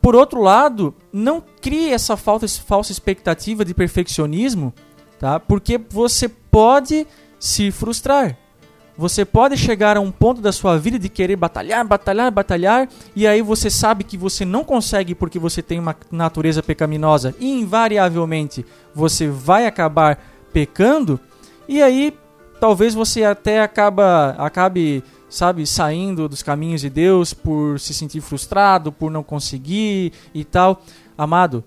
[0.00, 4.72] por outro lado, não crie essa falta, falsa expectativa de perfeccionismo,
[5.18, 5.40] tá?
[5.40, 7.04] Porque você pode
[7.36, 8.38] se frustrar.
[8.96, 13.26] Você pode chegar a um ponto da sua vida de querer batalhar, batalhar, batalhar, e
[13.26, 18.64] aí você sabe que você não consegue porque você tem uma natureza pecaminosa e invariavelmente
[18.94, 20.18] você vai acabar
[20.52, 21.18] pecando,
[21.68, 22.16] e aí
[22.58, 28.92] talvez você até acaba, acabe, sabe, saindo dos caminhos de Deus por se sentir frustrado,
[28.92, 30.82] por não conseguir e tal.
[31.16, 31.64] Amado,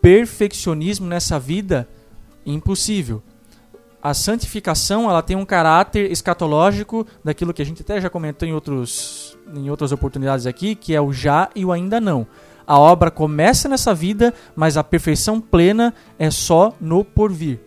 [0.00, 1.88] perfeccionismo nessa vida
[2.44, 3.22] impossível.
[4.02, 8.52] A santificação, ela tem um caráter escatológico daquilo que a gente até já comentou em
[8.52, 12.26] outros em outras oportunidades aqui, que é o já e o ainda não.
[12.66, 17.58] A obra começa nessa vida, mas a perfeição plena é só no porvir.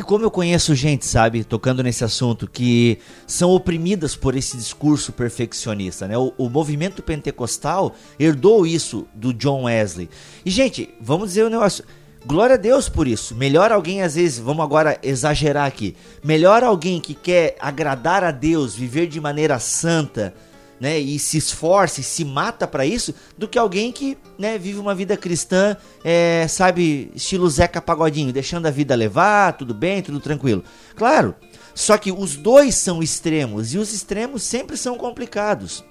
[0.00, 5.12] E como eu conheço gente, sabe, tocando nesse assunto, que são oprimidas por esse discurso
[5.12, 6.16] perfeccionista, né?
[6.16, 10.08] O, o, movimento pentecostal herdou isso do John Wesley.
[10.42, 11.84] E, gente, vamos dizer o um negócio.
[12.24, 13.34] Glória a Deus por isso.
[13.34, 15.94] Melhor alguém, às vezes, vamos agora exagerar aqui.
[16.24, 20.32] Melhor alguém que quer agradar a Deus, viver de maneira santa,
[20.80, 24.78] né, e se esforça e se mata para isso, do que alguém que né, vive
[24.78, 30.18] uma vida cristã, é, sabe, estilo Zeca Pagodinho, deixando a vida levar, tudo bem, tudo
[30.18, 30.64] tranquilo.
[30.96, 31.34] Claro,
[31.74, 35.84] só que os dois são extremos e os extremos sempre são complicados.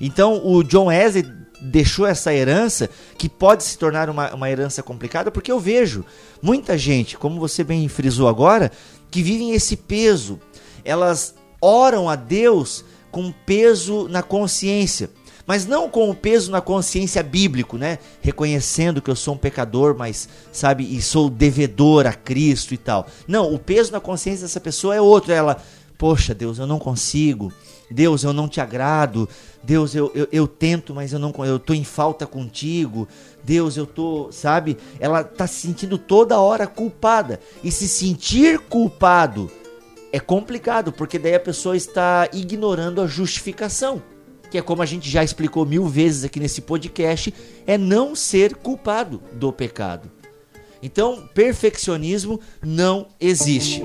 [0.00, 1.26] Então o John Wesley
[1.60, 6.04] deixou essa herança que pode se tornar uma, uma herança complicada, porque eu vejo
[6.40, 8.70] muita gente, como você bem frisou agora,
[9.10, 10.40] que vivem esse peso.
[10.84, 15.10] Elas oram a Deus com peso na consciência.
[15.46, 17.98] Mas não com o peso na consciência bíblico, né?
[18.20, 23.06] Reconhecendo que eu sou um pecador, mas, sabe, e sou devedor a Cristo e tal.
[23.28, 25.32] Não, o peso na consciência dessa pessoa é outro.
[25.32, 25.60] Ela,
[25.98, 27.52] poxa, Deus, eu não consigo.
[27.90, 29.28] Deus, eu não te agrado.
[29.62, 33.08] Deus, eu, eu, eu tento, mas eu não eu tô em falta contigo.
[33.44, 34.78] Deus, eu tô, sabe?
[35.00, 37.40] Ela tá se sentindo toda hora culpada.
[37.64, 39.50] E se sentir culpado
[40.12, 44.02] é complicado, porque daí a pessoa está ignorando a justificação,
[44.50, 47.32] que é como a gente já explicou mil vezes aqui nesse podcast,
[47.66, 50.10] é não ser culpado do pecado.
[50.82, 53.82] Então, perfeccionismo não existe.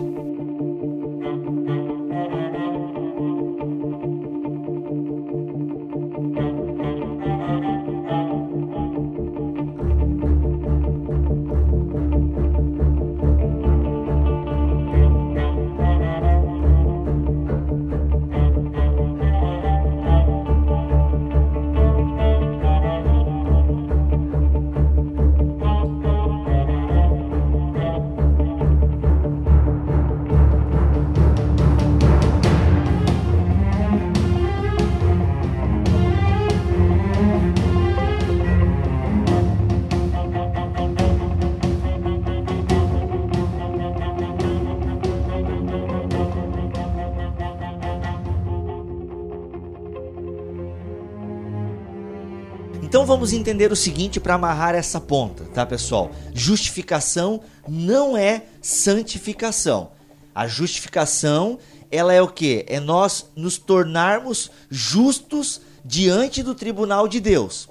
[53.47, 56.11] Entender o seguinte para amarrar essa ponta, tá, pessoal?
[56.33, 59.91] Justificação não é santificação.
[60.35, 61.57] A justificação,
[61.89, 62.65] ela é o que?
[62.67, 67.69] É nós nos tornarmos justos diante do tribunal de Deus.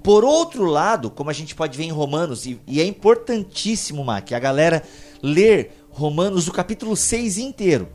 [0.00, 4.32] Por outro lado, como a gente pode ver em Romanos, e, e é importantíssimo, que
[4.32, 4.80] a galera
[5.20, 7.88] ler Romanos o capítulo 6 inteiro.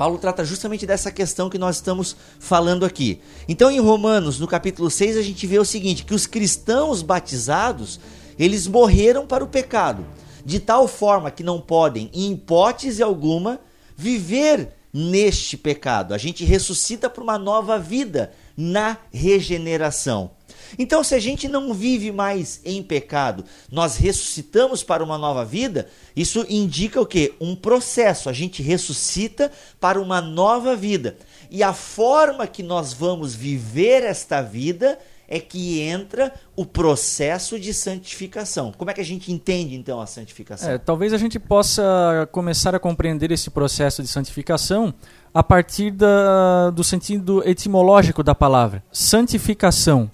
[0.00, 3.20] Paulo trata justamente dessa questão que nós estamos falando aqui.
[3.46, 8.00] Então, em Romanos, no capítulo 6, a gente vê o seguinte: que os cristãos batizados,
[8.38, 10.06] eles morreram para o pecado,
[10.42, 13.60] de tal forma que não podem, em hipótese alguma,
[13.94, 16.14] viver neste pecado.
[16.14, 20.30] A gente ressuscita para uma nova vida na regeneração.
[20.78, 25.88] Então, se a gente não vive mais em pecado, nós ressuscitamos para uma nova vida,
[26.14, 27.34] isso indica o que?
[27.40, 28.28] Um processo.
[28.28, 31.16] A gente ressuscita para uma nova vida.
[31.50, 34.98] E a forma que nós vamos viver esta vida
[35.30, 38.72] é que entra o processo de santificação.
[38.76, 40.68] Como é que a gente entende então a santificação?
[40.68, 44.92] É, talvez a gente possa começar a compreender esse processo de santificação
[45.32, 48.82] a partir da, do sentido etimológico da palavra.
[48.90, 50.10] Santificação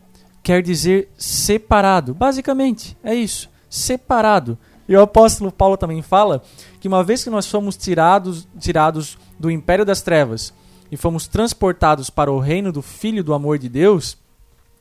[0.47, 2.15] quer dizer separado.
[2.15, 3.51] Basicamente, é isso.
[3.69, 4.57] Separado.
[4.89, 6.41] E o apóstolo Paulo também fala
[6.79, 10.55] que uma vez que nós fomos tirados, tirados do império das trevas
[10.89, 14.17] e fomos transportados para o reino do Filho do amor de Deus,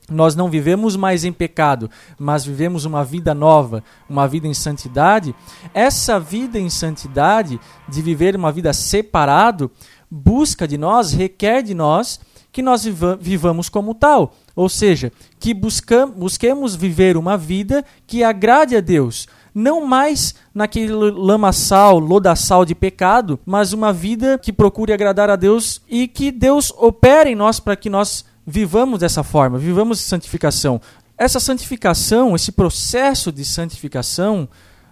[0.08, 1.90] nós não vivemos mais em pecado,
[2.20, 5.34] mas vivemos uma vida nova, uma vida em santidade.
[5.74, 7.60] Essa vida em santidade,
[7.90, 9.72] de viver uma vida separado,
[10.12, 12.20] busca de nós, requer de nós
[12.52, 12.86] que nós
[13.20, 14.32] vivamos como tal.
[14.56, 19.28] Ou seja, que busquemos viver uma vida que agrade a Deus.
[19.54, 25.82] Não mais naquele lamaçal, lodaçal de pecado, mas uma vida que procure agradar a Deus
[25.90, 30.80] e que Deus opere em nós para que nós vivamos dessa forma, vivamos santificação.
[31.18, 34.48] Essa santificação, esse processo de santificação,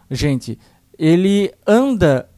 [0.09, 0.57] gente,
[0.97, 2.29] ele anda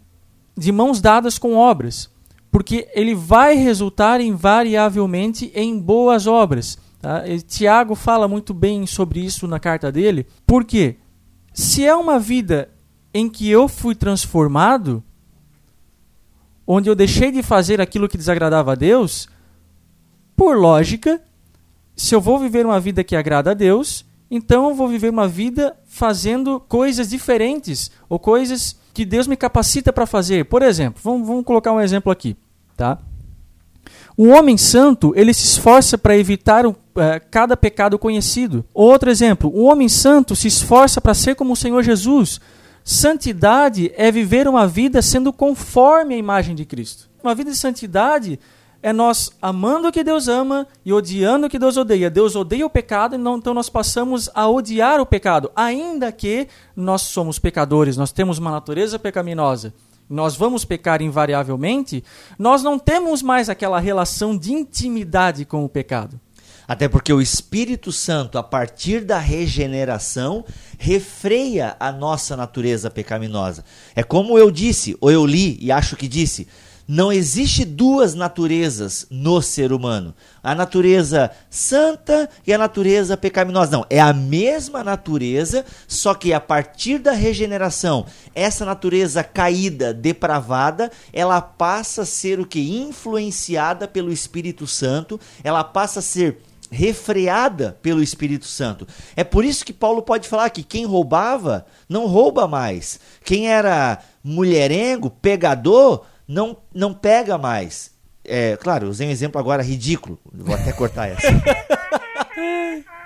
[0.57, 2.09] de mãos dadas com obras
[2.55, 6.77] porque ele vai resultar invariavelmente em boas obras.
[7.05, 7.21] Tá?
[7.47, 10.95] Tiago fala muito bem sobre isso na carta dele, porque
[11.53, 12.71] se é uma vida
[13.13, 15.03] em que eu fui transformado,
[16.65, 19.29] onde eu deixei de fazer aquilo que desagradava a Deus,
[20.35, 21.21] por lógica,
[21.95, 25.27] se eu vou viver uma vida que agrada a Deus, então eu vou viver uma
[25.27, 30.45] vida fazendo coisas diferentes ou coisas que Deus me capacita para fazer.
[30.45, 32.35] Por exemplo, vamos, vamos colocar um exemplo aqui,
[32.75, 32.97] tá?
[34.17, 38.65] Um homem santo, ele se esforça para evitar uh, cada pecado conhecido.
[38.73, 42.39] Outro exemplo, um homem santo se esforça para ser como o Senhor Jesus.
[42.83, 47.09] Santidade é viver uma vida sendo conforme a imagem de Cristo.
[47.23, 48.39] Uma vida de santidade
[48.81, 52.09] é nós amando o que Deus ama e odiando o que Deus odeia.
[52.09, 57.39] Deus odeia o pecado, então nós passamos a odiar o pecado, ainda que nós somos
[57.39, 59.73] pecadores, nós temos uma natureza pecaminosa
[60.09, 62.03] nós vamos pecar invariavelmente,
[62.37, 66.19] nós não temos mais aquela relação de intimidade com o pecado.
[66.67, 70.43] Até porque o Espírito Santo, a partir da regeneração,
[70.77, 73.63] refreia a nossa natureza pecaminosa.
[73.95, 76.47] É como eu disse, ou eu li e acho que disse:
[76.87, 80.13] não existe duas naturezas no ser humano.
[80.43, 83.71] A natureza santa e a natureza pecaminosa.
[83.71, 88.05] Não, é a mesma natureza, só que a partir da regeneração,
[88.35, 92.59] essa natureza caída, depravada, ela passa a ser o que?
[92.59, 96.37] Influenciada pelo Espírito Santo, ela passa a ser
[96.71, 98.87] refreada pelo Espírito Santo.
[99.15, 102.99] É por isso que Paulo pode falar que quem roubava não rouba mais.
[103.23, 107.91] Quem era mulherengo, pegador, não, não pega mais.
[108.23, 111.27] É, claro, usei um exemplo agora ridículo, vou até cortar essa.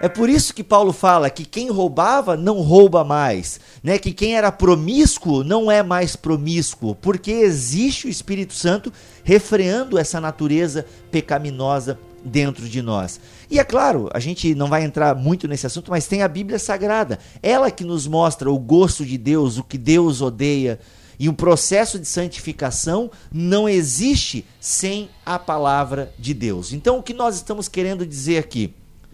[0.01, 3.99] É por isso que Paulo fala que quem roubava não rouba mais, né?
[3.99, 8.93] Que quem era promíscuo não é mais promíscuo, porque existe o Espírito Santo
[9.25, 13.19] refreando essa natureza pecaminosa dentro de nós.
[13.49, 16.59] E é claro, a gente não vai entrar muito nesse assunto, mas tem a Bíblia
[16.59, 20.79] Sagrada, ela que nos mostra o gosto de Deus, o que Deus odeia,
[21.17, 26.71] e o processo de santificação não existe sem a palavra de Deus.
[26.71, 28.73] Então, o que nós estamos querendo dizer aqui?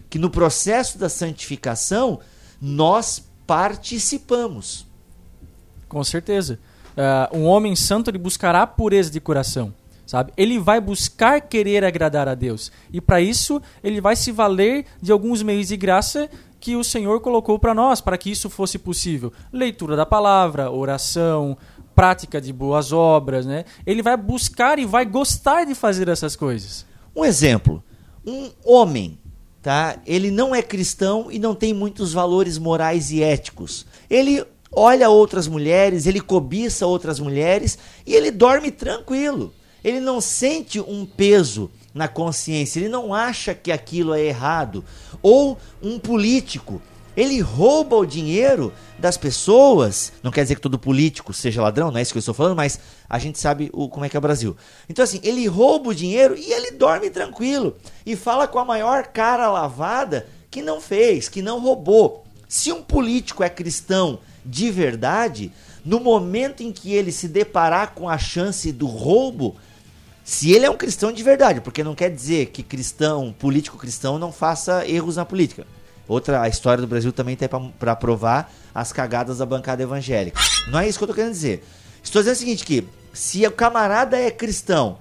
[0.09, 2.19] Que no processo da santificação,
[2.61, 4.85] nós participamos.
[5.87, 6.59] Com certeza.
[6.95, 9.73] Uh, um homem santo ele buscará pureza de coração.
[10.05, 10.31] Sabe?
[10.37, 12.71] Ele vai buscar querer agradar a Deus.
[12.93, 16.29] E para isso, ele vai se valer de alguns meios de graça
[16.59, 19.33] que o Senhor colocou para nós, para que isso fosse possível.
[19.51, 21.57] Leitura da palavra, oração,
[21.95, 23.65] prática de boas obras, né?
[23.85, 26.85] Ele vai buscar e vai gostar de fazer essas coisas.
[27.15, 27.83] Um exemplo,
[28.25, 29.17] um homem,
[29.61, 29.97] tá?
[30.05, 33.85] Ele não é cristão e não tem muitos valores morais e éticos.
[34.09, 39.53] Ele olha outras mulheres, ele cobiça outras mulheres e ele dorme tranquilo.
[39.85, 44.83] Ele não sente um peso na consciência, ele não acha que aquilo é errado.
[45.21, 46.81] Ou um político,
[47.15, 50.11] ele rouba o dinheiro das pessoas.
[50.23, 52.55] Não quer dizer que todo político seja ladrão, não é isso que eu estou falando,
[52.55, 54.57] mas a gente sabe o, como é que é o Brasil.
[54.89, 57.75] Então, assim, ele rouba o dinheiro e ele dorme tranquilo.
[58.03, 62.25] E fala com a maior cara lavada que não fez, que não roubou.
[62.49, 65.51] Se um político é cristão de verdade,
[65.85, 69.55] no momento em que ele se deparar com a chance do roubo,
[70.25, 74.17] se ele é um cristão de verdade, porque não quer dizer que cristão, político cristão,
[74.17, 75.67] não faça erros na política.
[76.07, 80.41] Outra, a história do Brasil também tem para provar as cagadas da bancada evangélica.
[80.67, 81.63] Não é isso que eu tô querendo dizer.
[82.03, 84.97] Estou dizendo o seguinte que se o camarada é cristão,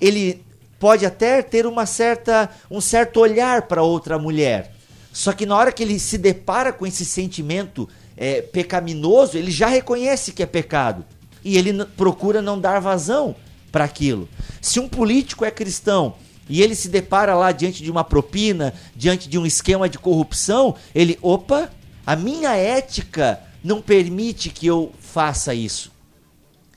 [0.00, 0.42] ele
[0.80, 4.72] pode até ter uma certa um certo olhar para outra mulher.
[5.12, 9.66] Só que na hora que ele se depara com esse sentimento é, pecaminoso, ele já
[9.66, 11.04] reconhece que é pecado
[11.44, 13.36] e ele procura não dar vazão
[13.72, 14.28] para aquilo.
[14.60, 16.14] Se um político é cristão
[16.48, 20.76] e ele se depara lá diante de uma propina, diante de um esquema de corrupção,
[20.94, 21.70] ele, opa,
[22.06, 25.90] a minha ética não permite que eu faça isso.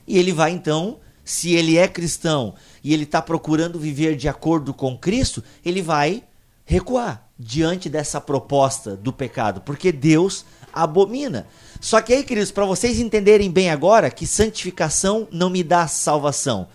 [0.08, 4.72] E ele vai então, se ele é cristão e ele está procurando viver de acordo
[4.72, 6.22] com Cristo, ele vai
[6.64, 11.46] recuar diante dessa proposta do pecado, porque Deus abomina.
[11.80, 16.68] Só que aí, queridos, para vocês entenderem bem agora que santificação não me dá salvação.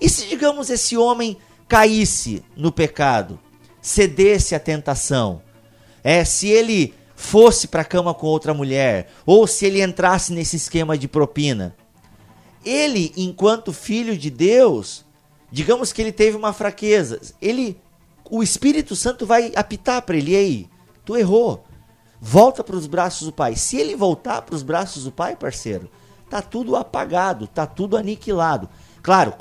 [0.00, 1.36] E se, digamos, esse homem
[1.68, 3.38] caísse no pecado,
[3.80, 5.42] cedesse à tentação,
[6.02, 10.56] é, se ele fosse para a cama com outra mulher, ou se ele entrasse nesse
[10.56, 11.74] esquema de propina,
[12.64, 15.04] ele, enquanto filho de Deus,
[15.50, 17.80] digamos que ele teve uma fraqueza, ele,
[18.30, 20.68] o Espírito Santo vai apitar para ele, aí,
[21.04, 21.64] tu errou,
[22.20, 23.56] volta para os braços do Pai.
[23.56, 25.88] Se ele voltar para os braços do Pai, parceiro,
[26.28, 28.68] tá tudo apagado, tá tudo aniquilado.
[29.06, 29.32] Claro,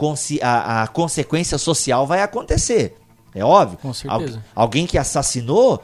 [0.44, 2.96] a, a consequência social vai acontecer.
[3.34, 3.80] É óbvio.
[3.82, 4.46] Com certeza.
[4.54, 5.84] alguém que assassinou,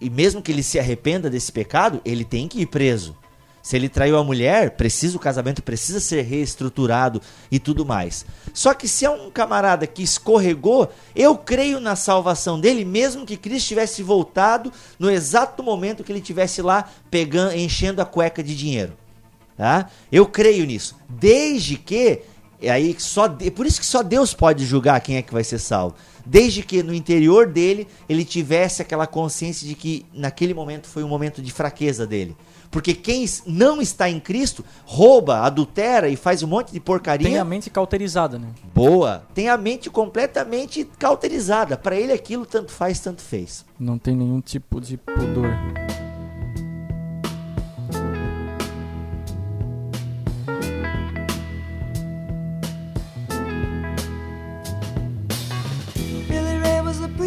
[0.00, 3.14] e mesmo que ele se arrependa desse pecado, ele tem que ir preso.
[3.62, 7.20] Se ele traiu a mulher, precisa o casamento precisa ser reestruturado
[7.52, 8.24] e tudo mais.
[8.54, 13.36] Só que se é um camarada que escorregou, eu creio na salvação dele, mesmo que
[13.36, 18.56] Cristo tivesse voltado no exato momento que ele tivesse lá pegando, enchendo a cueca de
[18.56, 18.94] dinheiro.
[19.58, 19.90] Tá?
[20.10, 22.22] Eu creio nisso, desde que
[22.68, 25.94] aí só por isso que só Deus pode julgar quem é que vai ser salvo.
[26.26, 31.08] Desde que no interior dele ele tivesse aquela consciência de que naquele momento foi um
[31.08, 32.36] momento de fraqueza dele.
[32.70, 37.28] Porque quem não está em Cristo rouba, adultera e faz um monte de porcaria.
[37.28, 38.48] Tem a mente cauterizada, né?
[38.74, 39.24] Boa.
[39.32, 41.76] Tem a mente completamente cauterizada.
[41.76, 43.64] Para ele aquilo tanto faz, tanto fez.
[43.78, 45.56] Não tem nenhum tipo de pudor.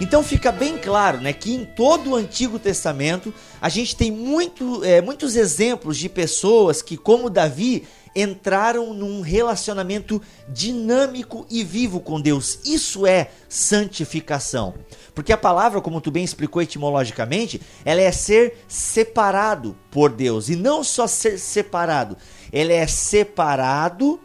[0.00, 4.82] Então fica bem claro né, que em todo o Antigo Testamento a gente tem muito,
[4.82, 7.86] é, muitos exemplos de pessoas que, como Davi,
[8.16, 12.60] entraram num relacionamento dinâmico e vivo com Deus.
[12.64, 14.74] Isso é santificação.
[15.14, 20.48] Porque a palavra, como tu bem explicou etimologicamente, ela é ser separado por Deus.
[20.48, 22.16] E não só ser separado,
[22.50, 24.18] ela é separado,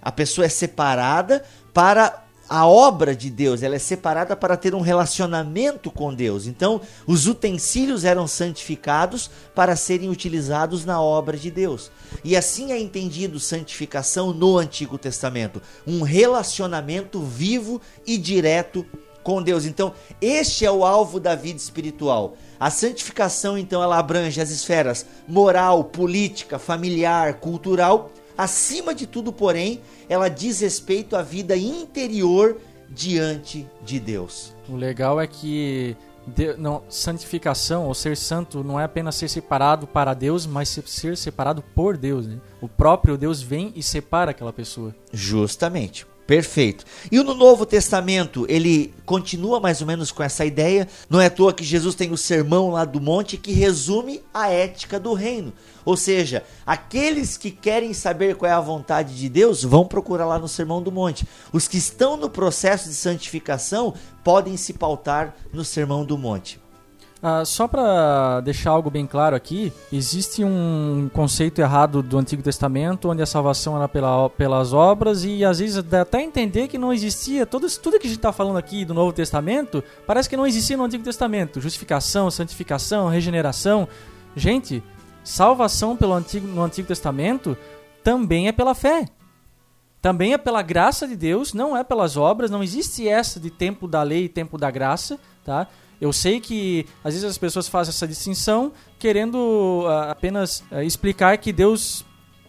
[0.00, 2.23] a pessoa é separada para
[2.54, 6.46] a obra de Deus, ela é separada para ter um relacionamento com Deus.
[6.46, 11.90] Então, os utensílios eram santificados para serem utilizados na obra de Deus.
[12.22, 18.86] E assim é entendido santificação no Antigo Testamento, um relacionamento vivo e direto
[19.24, 19.64] com Deus.
[19.64, 22.36] Então, este é o alvo da vida espiritual.
[22.60, 29.80] A santificação, então, ela abrange as esferas moral, política, familiar, cultural Acima de tudo, porém,
[30.08, 34.54] ela diz respeito à vida interior diante de Deus.
[34.68, 39.86] O legal é que de, não, santificação ou ser santo não é apenas ser separado
[39.86, 42.26] para Deus, mas ser separado por Deus.
[42.26, 42.38] Né?
[42.60, 44.94] O próprio Deus vem e separa aquela pessoa.
[45.12, 46.06] Justamente.
[46.26, 46.86] Perfeito.
[47.12, 50.88] E no Novo Testamento, ele continua mais ou menos com essa ideia.
[51.10, 54.48] Não é à toa que Jesus tem o sermão lá do monte que resume a
[54.50, 55.52] ética do reino.
[55.84, 60.38] Ou seja, aqueles que querem saber qual é a vontade de Deus vão procurar lá
[60.38, 61.28] no sermão do monte.
[61.52, 66.63] Os que estão no processo de santificação podem se pautar no sermão do monte.
[67.26, 73.08] Ah, só para deixar algo bem claro aqui, existe um conceito errado do Antigo Testamento,
[73.08, 76.92] onde a salvação era pela, pelas obras, e às vezes dá até entender que não
[76.92, 77.46] existia.
[77.46, 80.76] Todo, tudo que a gente está falando aqui do Novo Testamento parece que não existia
[80.76, 83.88] no Antigo Testamento: justificação, santificação, regeneração.
[84.36, 84.82] Gente,
[85.24, 87.56] salvação pelo Antigo, no Antigo Testamento
[88.02, 89.06] também é pela fé.
[90.02, 93.88] Também é pela graça de Deus, não é pelas obras, não existe essa de tempo
[93.88, 95.66] da lei e tempo da graça, tá?
[96.04, 101.38] Eu sei que às vezes as pessoas fazem essa distinção querendo uh, apenas uh, explicar
[101.38, 102.04] que Deus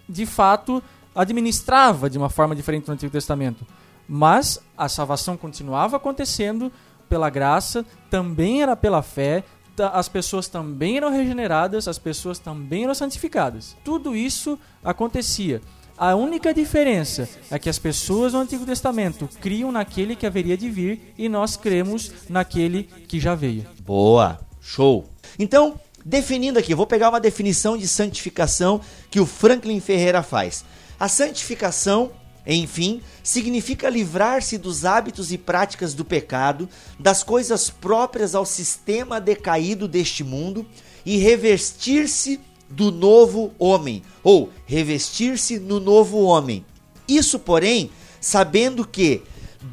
[0.09, 0.83] de fato
[1.15, 3.65] administrava de uma forma diferente no Antigo Testamento.
[4.09, 6.69] Mas a salvação continuava acontecendo
[7.07, 9.45] pela graça, também era pela fé,
[9.93, 13.73] as pessoas também eram regeneradas, as pessoas também eram santificadas.
[13.85, 15.61] Tudo isso acontecia.
[15.97, 20.69] A única diferença é que as pessoas do Antigo Testamento criam naquele que haveria de
[20.69, 23.65] vir e nós cremos naquele que já veio.
[23.79, 25.09] Boa, show.
[25.39, 30.65] Então, definindo aqui, vou pegar uma definição de santificação que o Franklin Ferreira faz.
[30.99, 32.11] A santificação,
[32.45, 36.67] enfim, significa livrar-se dos hábitos e práticas do pecado,
[36.99, 40.65] das coisas próprias ao sistema decaído deste mundo
[41.05, 46.65] e revestir-se do novo homem, ou revestir-se no novo homem.
[47.07, 49.21] Isso, porém, sabendo que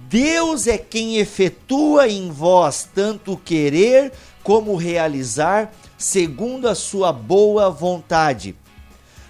[0.09, 4.13] Deus é quem efetua em vós tanto querer
[4.43, 8.57] como realizar, segundo a sua boa vontade.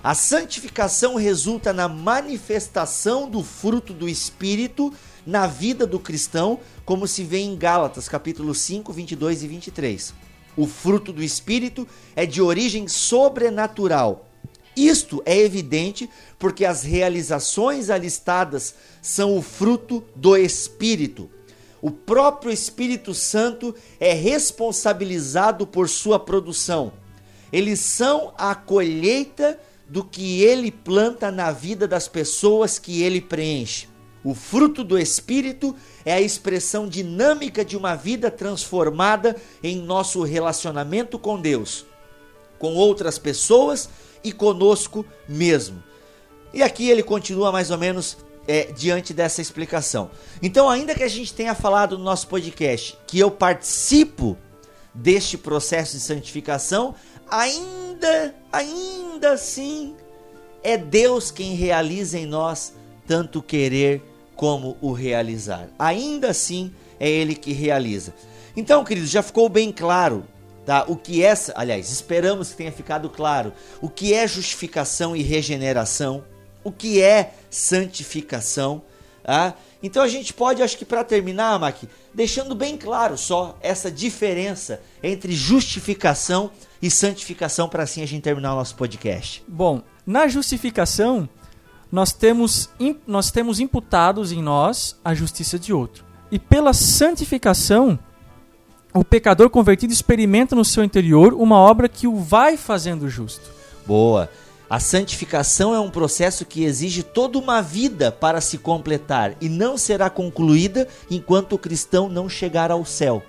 [0.03, 4.93] A santificação resulta na manifestação do fruto do Espírito
[5.25, 10.15] na vida do cristão, como se vê em Gálatas, capítulo 5, 22 e 23.
[10.57, 14.29] O fruto do Espírito é de origem sobrenatural.
[14.77, 21.31] Isto é evidente porque as realizações alistadas são o fruto do Espírito.
[21.81, 26.93] O próprio Espírito Santo é responsabilizado por sua produção.
[27.53, 33.89] Eles são a colheita do que ele planta na vida das pessoas que ele preenche.
[34.25, 35.75] O fruto do Espírito
[36.05, 41.85] é a expressão dinâmica de uma vida transformada em nosso relacionamento com Deus,
[42.59, 43.89] com outras pessoas
[44.23, 45.83] e conosco mesmo.
[46.53, 50.11] E aqui ele continua mais ou menos é, diante dessa explicação.
[50.43, 54.37] Então, ainda que a gente tenha falado no nosso podcast que eu participo
[54.95, 56.95] deste processo de santificação,
[57.31, 59.97] ainda, ainda assim,
[60.63, 62.75] é Deus quem realiza em nós
[63.07, 64.03] tanto querer
[64.37, 65.69] como o realizar.
[65.79, 68.15] Ainda assim, é Ele que realiza.
[68.57, 70.25] Então, queridos, já ficou bem claro
[70.65, 70.85] tá?
[70.87, 76.23] O que é, aliás, esperamos que tenha ficado claro o que é justificação e regeneração
[76.65, 78.83] o que é santificação.
[79.23, 79.55] Tá?
[79.83, 81.77] Então a gente pode, acho que para terminar, Mac,
[82.13, 88.53] deixando bem claro só essa diferença entre justificação e santificação para assim a gente terminar
[88.53, 89.43] o nosso podcast.
[89.47, 91.29] Bom, na justificação
[91.93, 92.71] nós temos,
[93.07, 96.07] nós temos imputados em nós a justiça de outro.
[96.31, 97.99] E pela santificação,
[98.95, 103.51] o pecador convertido experimenta no seu interior uma obra que o vai fazendo justo.
[103.87, 104.31] Boa.
[104.71, 109.77] A santificação é um processo que exige toda uma vida para se completar e não
[109.77, 113.23] será concluída enquanto o cristão não chegar ao céu.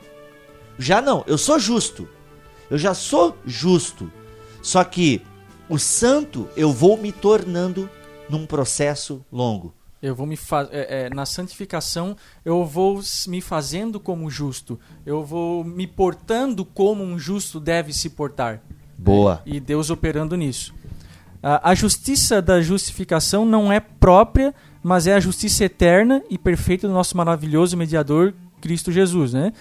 [0.80, 2.08] Já não, eu sou justo.
[2.72, 4.10] Eu já sou justo.
[4.62, 5.22] Só que
[5.68, 7.90] o santo eu vou me tornando
[8.30, 9.74] num processo longo.
[10.02, 10.38] Eu vou me
[10.72, 14.78] é, é, na santificação eu vou me fazendo como justo.
[15.06, 18.62] Eu vou me portando como um justo deve se portar.
[18.98, 19.42] Boa.
[19.46, 20.74] E Deus operando nisso.
[21.42, 26.94] A justiça da justificação não é própria, mas é a justiça eterna e perfeita do
[26.94, 29.52] nosso maravilhoso mediador Cristo Jesus, né?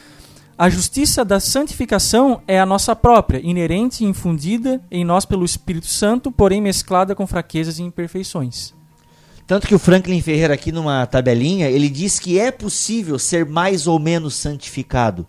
[0.57, 5.86] A justiça da santificação é a nossa própria, inerente e infundida em nós pelo Espírito
[5.86, 8.74] Santo, porém mesclada com fraquezas e imperfeições.
[9.46, 13.86] Tanto que o Franklin Ferreira aqui numa tabelinha, ele diz que é possível ser mais
[13.86, 15.26] ou menos santificado.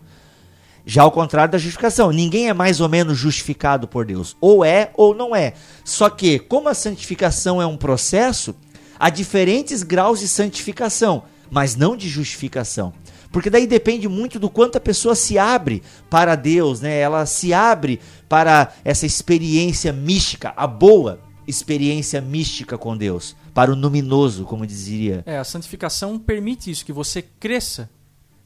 [0.84, 4.36] Já ao contrário da justificação, ninguém é mais ou menos justificado por Deus.
[4.42, 5.54] Ou é ou não é.
[5.82, 8.54] Só que, como a santificação é um processo,
[8.98, 12.92] há diferentes graus de santificação, mas não de justificação.
[13.34, 17.00] Porque daí depende muito do quanto a pessoa se abre para Deus, né?
[17.00, 23.74] Ela se abre para essa experiência mística, a boa experiência mística com Deus, para o
[23.74, 25.24] luminoso, como dizia.
[25.26, 27.90] É, a santificação permite isso, que você cresça,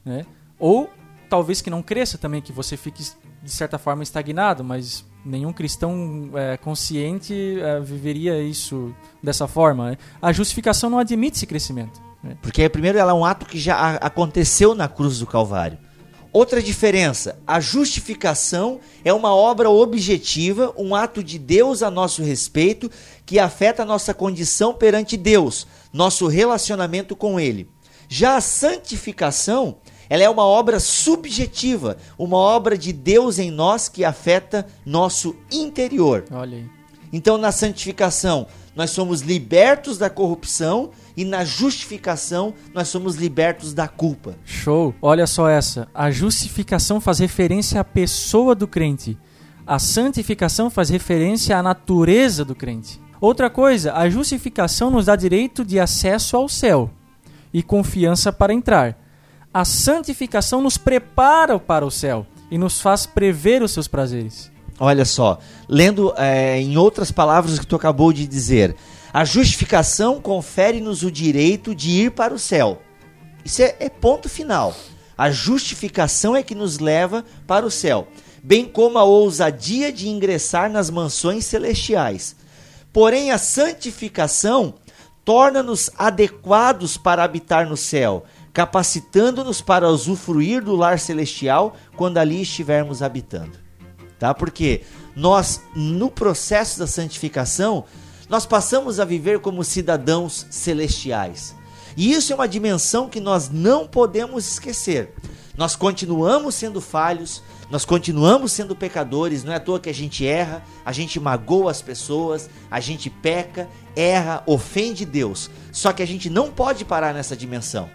[0.03, 0.25] né?
[0.57, 0.89] Ou
[1.29, 3.03] talvez que não cresça também, que você fique
[3.43, 9.91] de certa forma estagnado, mas nenhum cristão é, consciente é, viveria isso dessa forma.
[9.91, 9.97] Né?
[10.19, 12.08] A justificação não admite esse crescimento.
[12.23, 12.37] Né?
[12.41, 15.77] Porque primeiro ela é um ato que já aconteceu na cruz do Calvário.
[16.31, 22.89] Outra diferença, a justificação é uma obra objetiva, um ato de Deus a nosso respeito
[23.25, 27.67] que afeta a nossa condição perante Deus, nosso relacionamento com Ele.
[28.07, 29.77] Já a santificação
[30.09, 36.25] ela é uma obra subjetiva, uma obra de Deus em nós que afeta nosso interior.
[36.31, 36.65] Olha aí.
[37.13, 43.87] Então, na santificação, nós somos libertos da corrupção e na justificação, nós somos libertos da
[43.87, 44.35] culpa.
[44.45, 44.95] Show!
[45.01, 45.87] Olha só essa.
[45.93, 49.17] A justificação faz referência à pessoa do crente.
[49.67, 53.01] A santificação faz referência à natureza do crente.
[53.19, 56.89] Outra coisa, a justificação nos dá direito de acesso ao céu
[57.53, 58.97] e confiança para entrar
[59.53, 64.51] a santificação nos prepara para o céu e nos faz prever os seus prazeres.
[64.79, 68.75] Olha só, lendo é, em outras palavras o que tu acabou de dizer,
[69.11, 72.81] a justificação confere-nos o direito de ir para o céu.
[73.43, 74.75] Isso é, é ponto final.
[75.17, 78.07] A justificação é que nos leva para o céu,
[78.43, 82.35] bem como a ousadia de ingressar nas mansões celestiais.
[82.93, 84.75] Porém, a santificação
[85.25, 93.01] torna-nos adequados para habitar no céu, capacitando-nos para usufruir do lar celestial quando ali estivermos
[93.01, 93.57] habitando.
[94.17, 94.33] Tá?
[94.33, 94.81] Porque
[95.15, 97.85] nós, no processo da santificação,
[98.29, 101.55] nós passamos a viver como cidadãos celestiais.
[101.97, 105.13] E isso é uma dimensão que nós não podemos esquecer.
[105.57, 110.25] Nós continuamos sendo falhos, nós continuamos sendo pecadores, não é à toa que a gente
[110.25, 115.49] erra, a gente magoa as pessoas, a gente peca, erra, ofende Deus.
[115.71, 117.89] Só que a gente não pode parar nessa dimensão.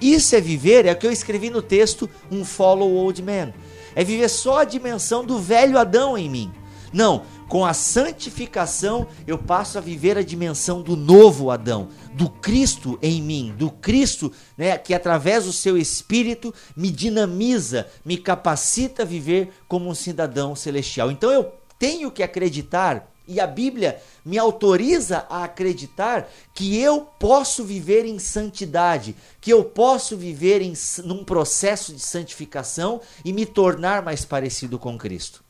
[0.00, 3.52] Isso é viver, é o que eu escrevi no texto, um follow old man.
[3.94, 6.52] É viver só a dimensão do velho Adão em mim.
[6.92, 12.96] Não, com a santificação eu passo a viver a dimensão do novo Adão, do Cristo
[13.02, 19.04] em mim, do Cristo, né, que através do seu espírito me dinamiza, me capacita a
[19.04, 21.10] viver como um cidadão celestial.
[21.10, 27.64] Então eu tenho que acreditar e a Bíblia me autoriza a acreditar que eu posso
[27.64, 30.72] viver em santidade, que eu posso viver em
[31.04, 35.49] num processo de santificação e me tornar mais parecido com Cristo.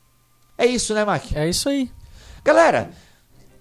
[0.61, 1.25] É isso, né, Mac?
[1.35, 1.91] É isso aí.
[2.45, 2.91] Galera,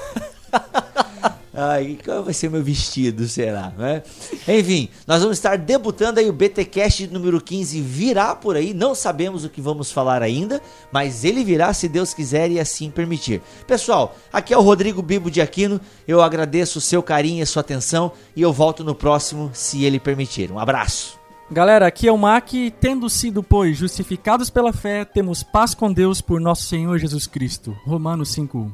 [1.61, 3.73] Ai, qual vai ser meu vestido, será?
[3.77, 4.01] Né?
[4.47, 9.45] Enfim, nós vamos estar debutando aí o BTcast número 15 virá por aí, não sabemos
[9.45, 13.43] o que vamos falar ainda, mas ele virá se Deus quiser e assim permitir.
[13.67, 17.47] Pessoal, aqui é o Rodrigo Bibo de Aquino, eu agradeço o seu carinho e a
[17.47, 20.53] sua atenção e eu volto no próximo, se ele permitir.
[20.53, 21.19] Um abraço.
[21.51, 26.21] Galera, aqui é o Mac, tendo sido, pois, justificados pela fé, temos paz com Deus
[26.21, 27.77] por nosso Senhor Jesus Cristo.
[27.85, 28.71] Romanos 5:1.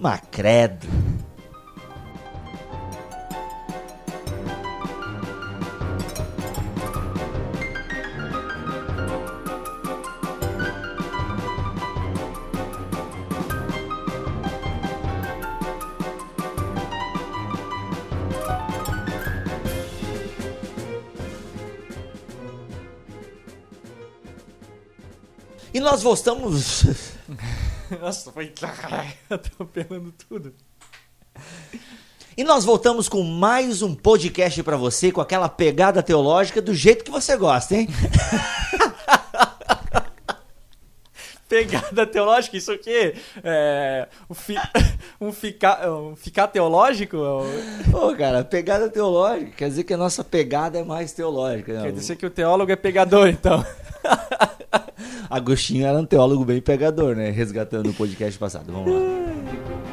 [0.00, 0.86] Macredo.
[25.94, 26.84] Nós voltamos.
[28.00, 28.52] Nossa, foi
[29.30, 30.52] atropelando tudo.
[32.36, 37.04] E nós voltamos com mais um podcast pra você, com aquela pegada teológica do jeito
[37.04, 37.88] que você gosta, hein?
[41.48, 44.56] Pegada teológica, isso aqui é um, fi,
[45.20, 47.18] um, ficar, um ficar teológico?
[47.90, 51.72] Pô, cara, pegada teológica quer dizer que a nossa pegada é mais teológica.
[51.72, 51.90] Quer Né?
[51.92, 53.64] dizer que o teólogo é pegador, então.
[55.28, 57.30] Agostinho era um teólogo bem pegador, né?
[57.30, 58.72] Resgatando o podcast passado.
[58.72, 59.83] Vamos lá.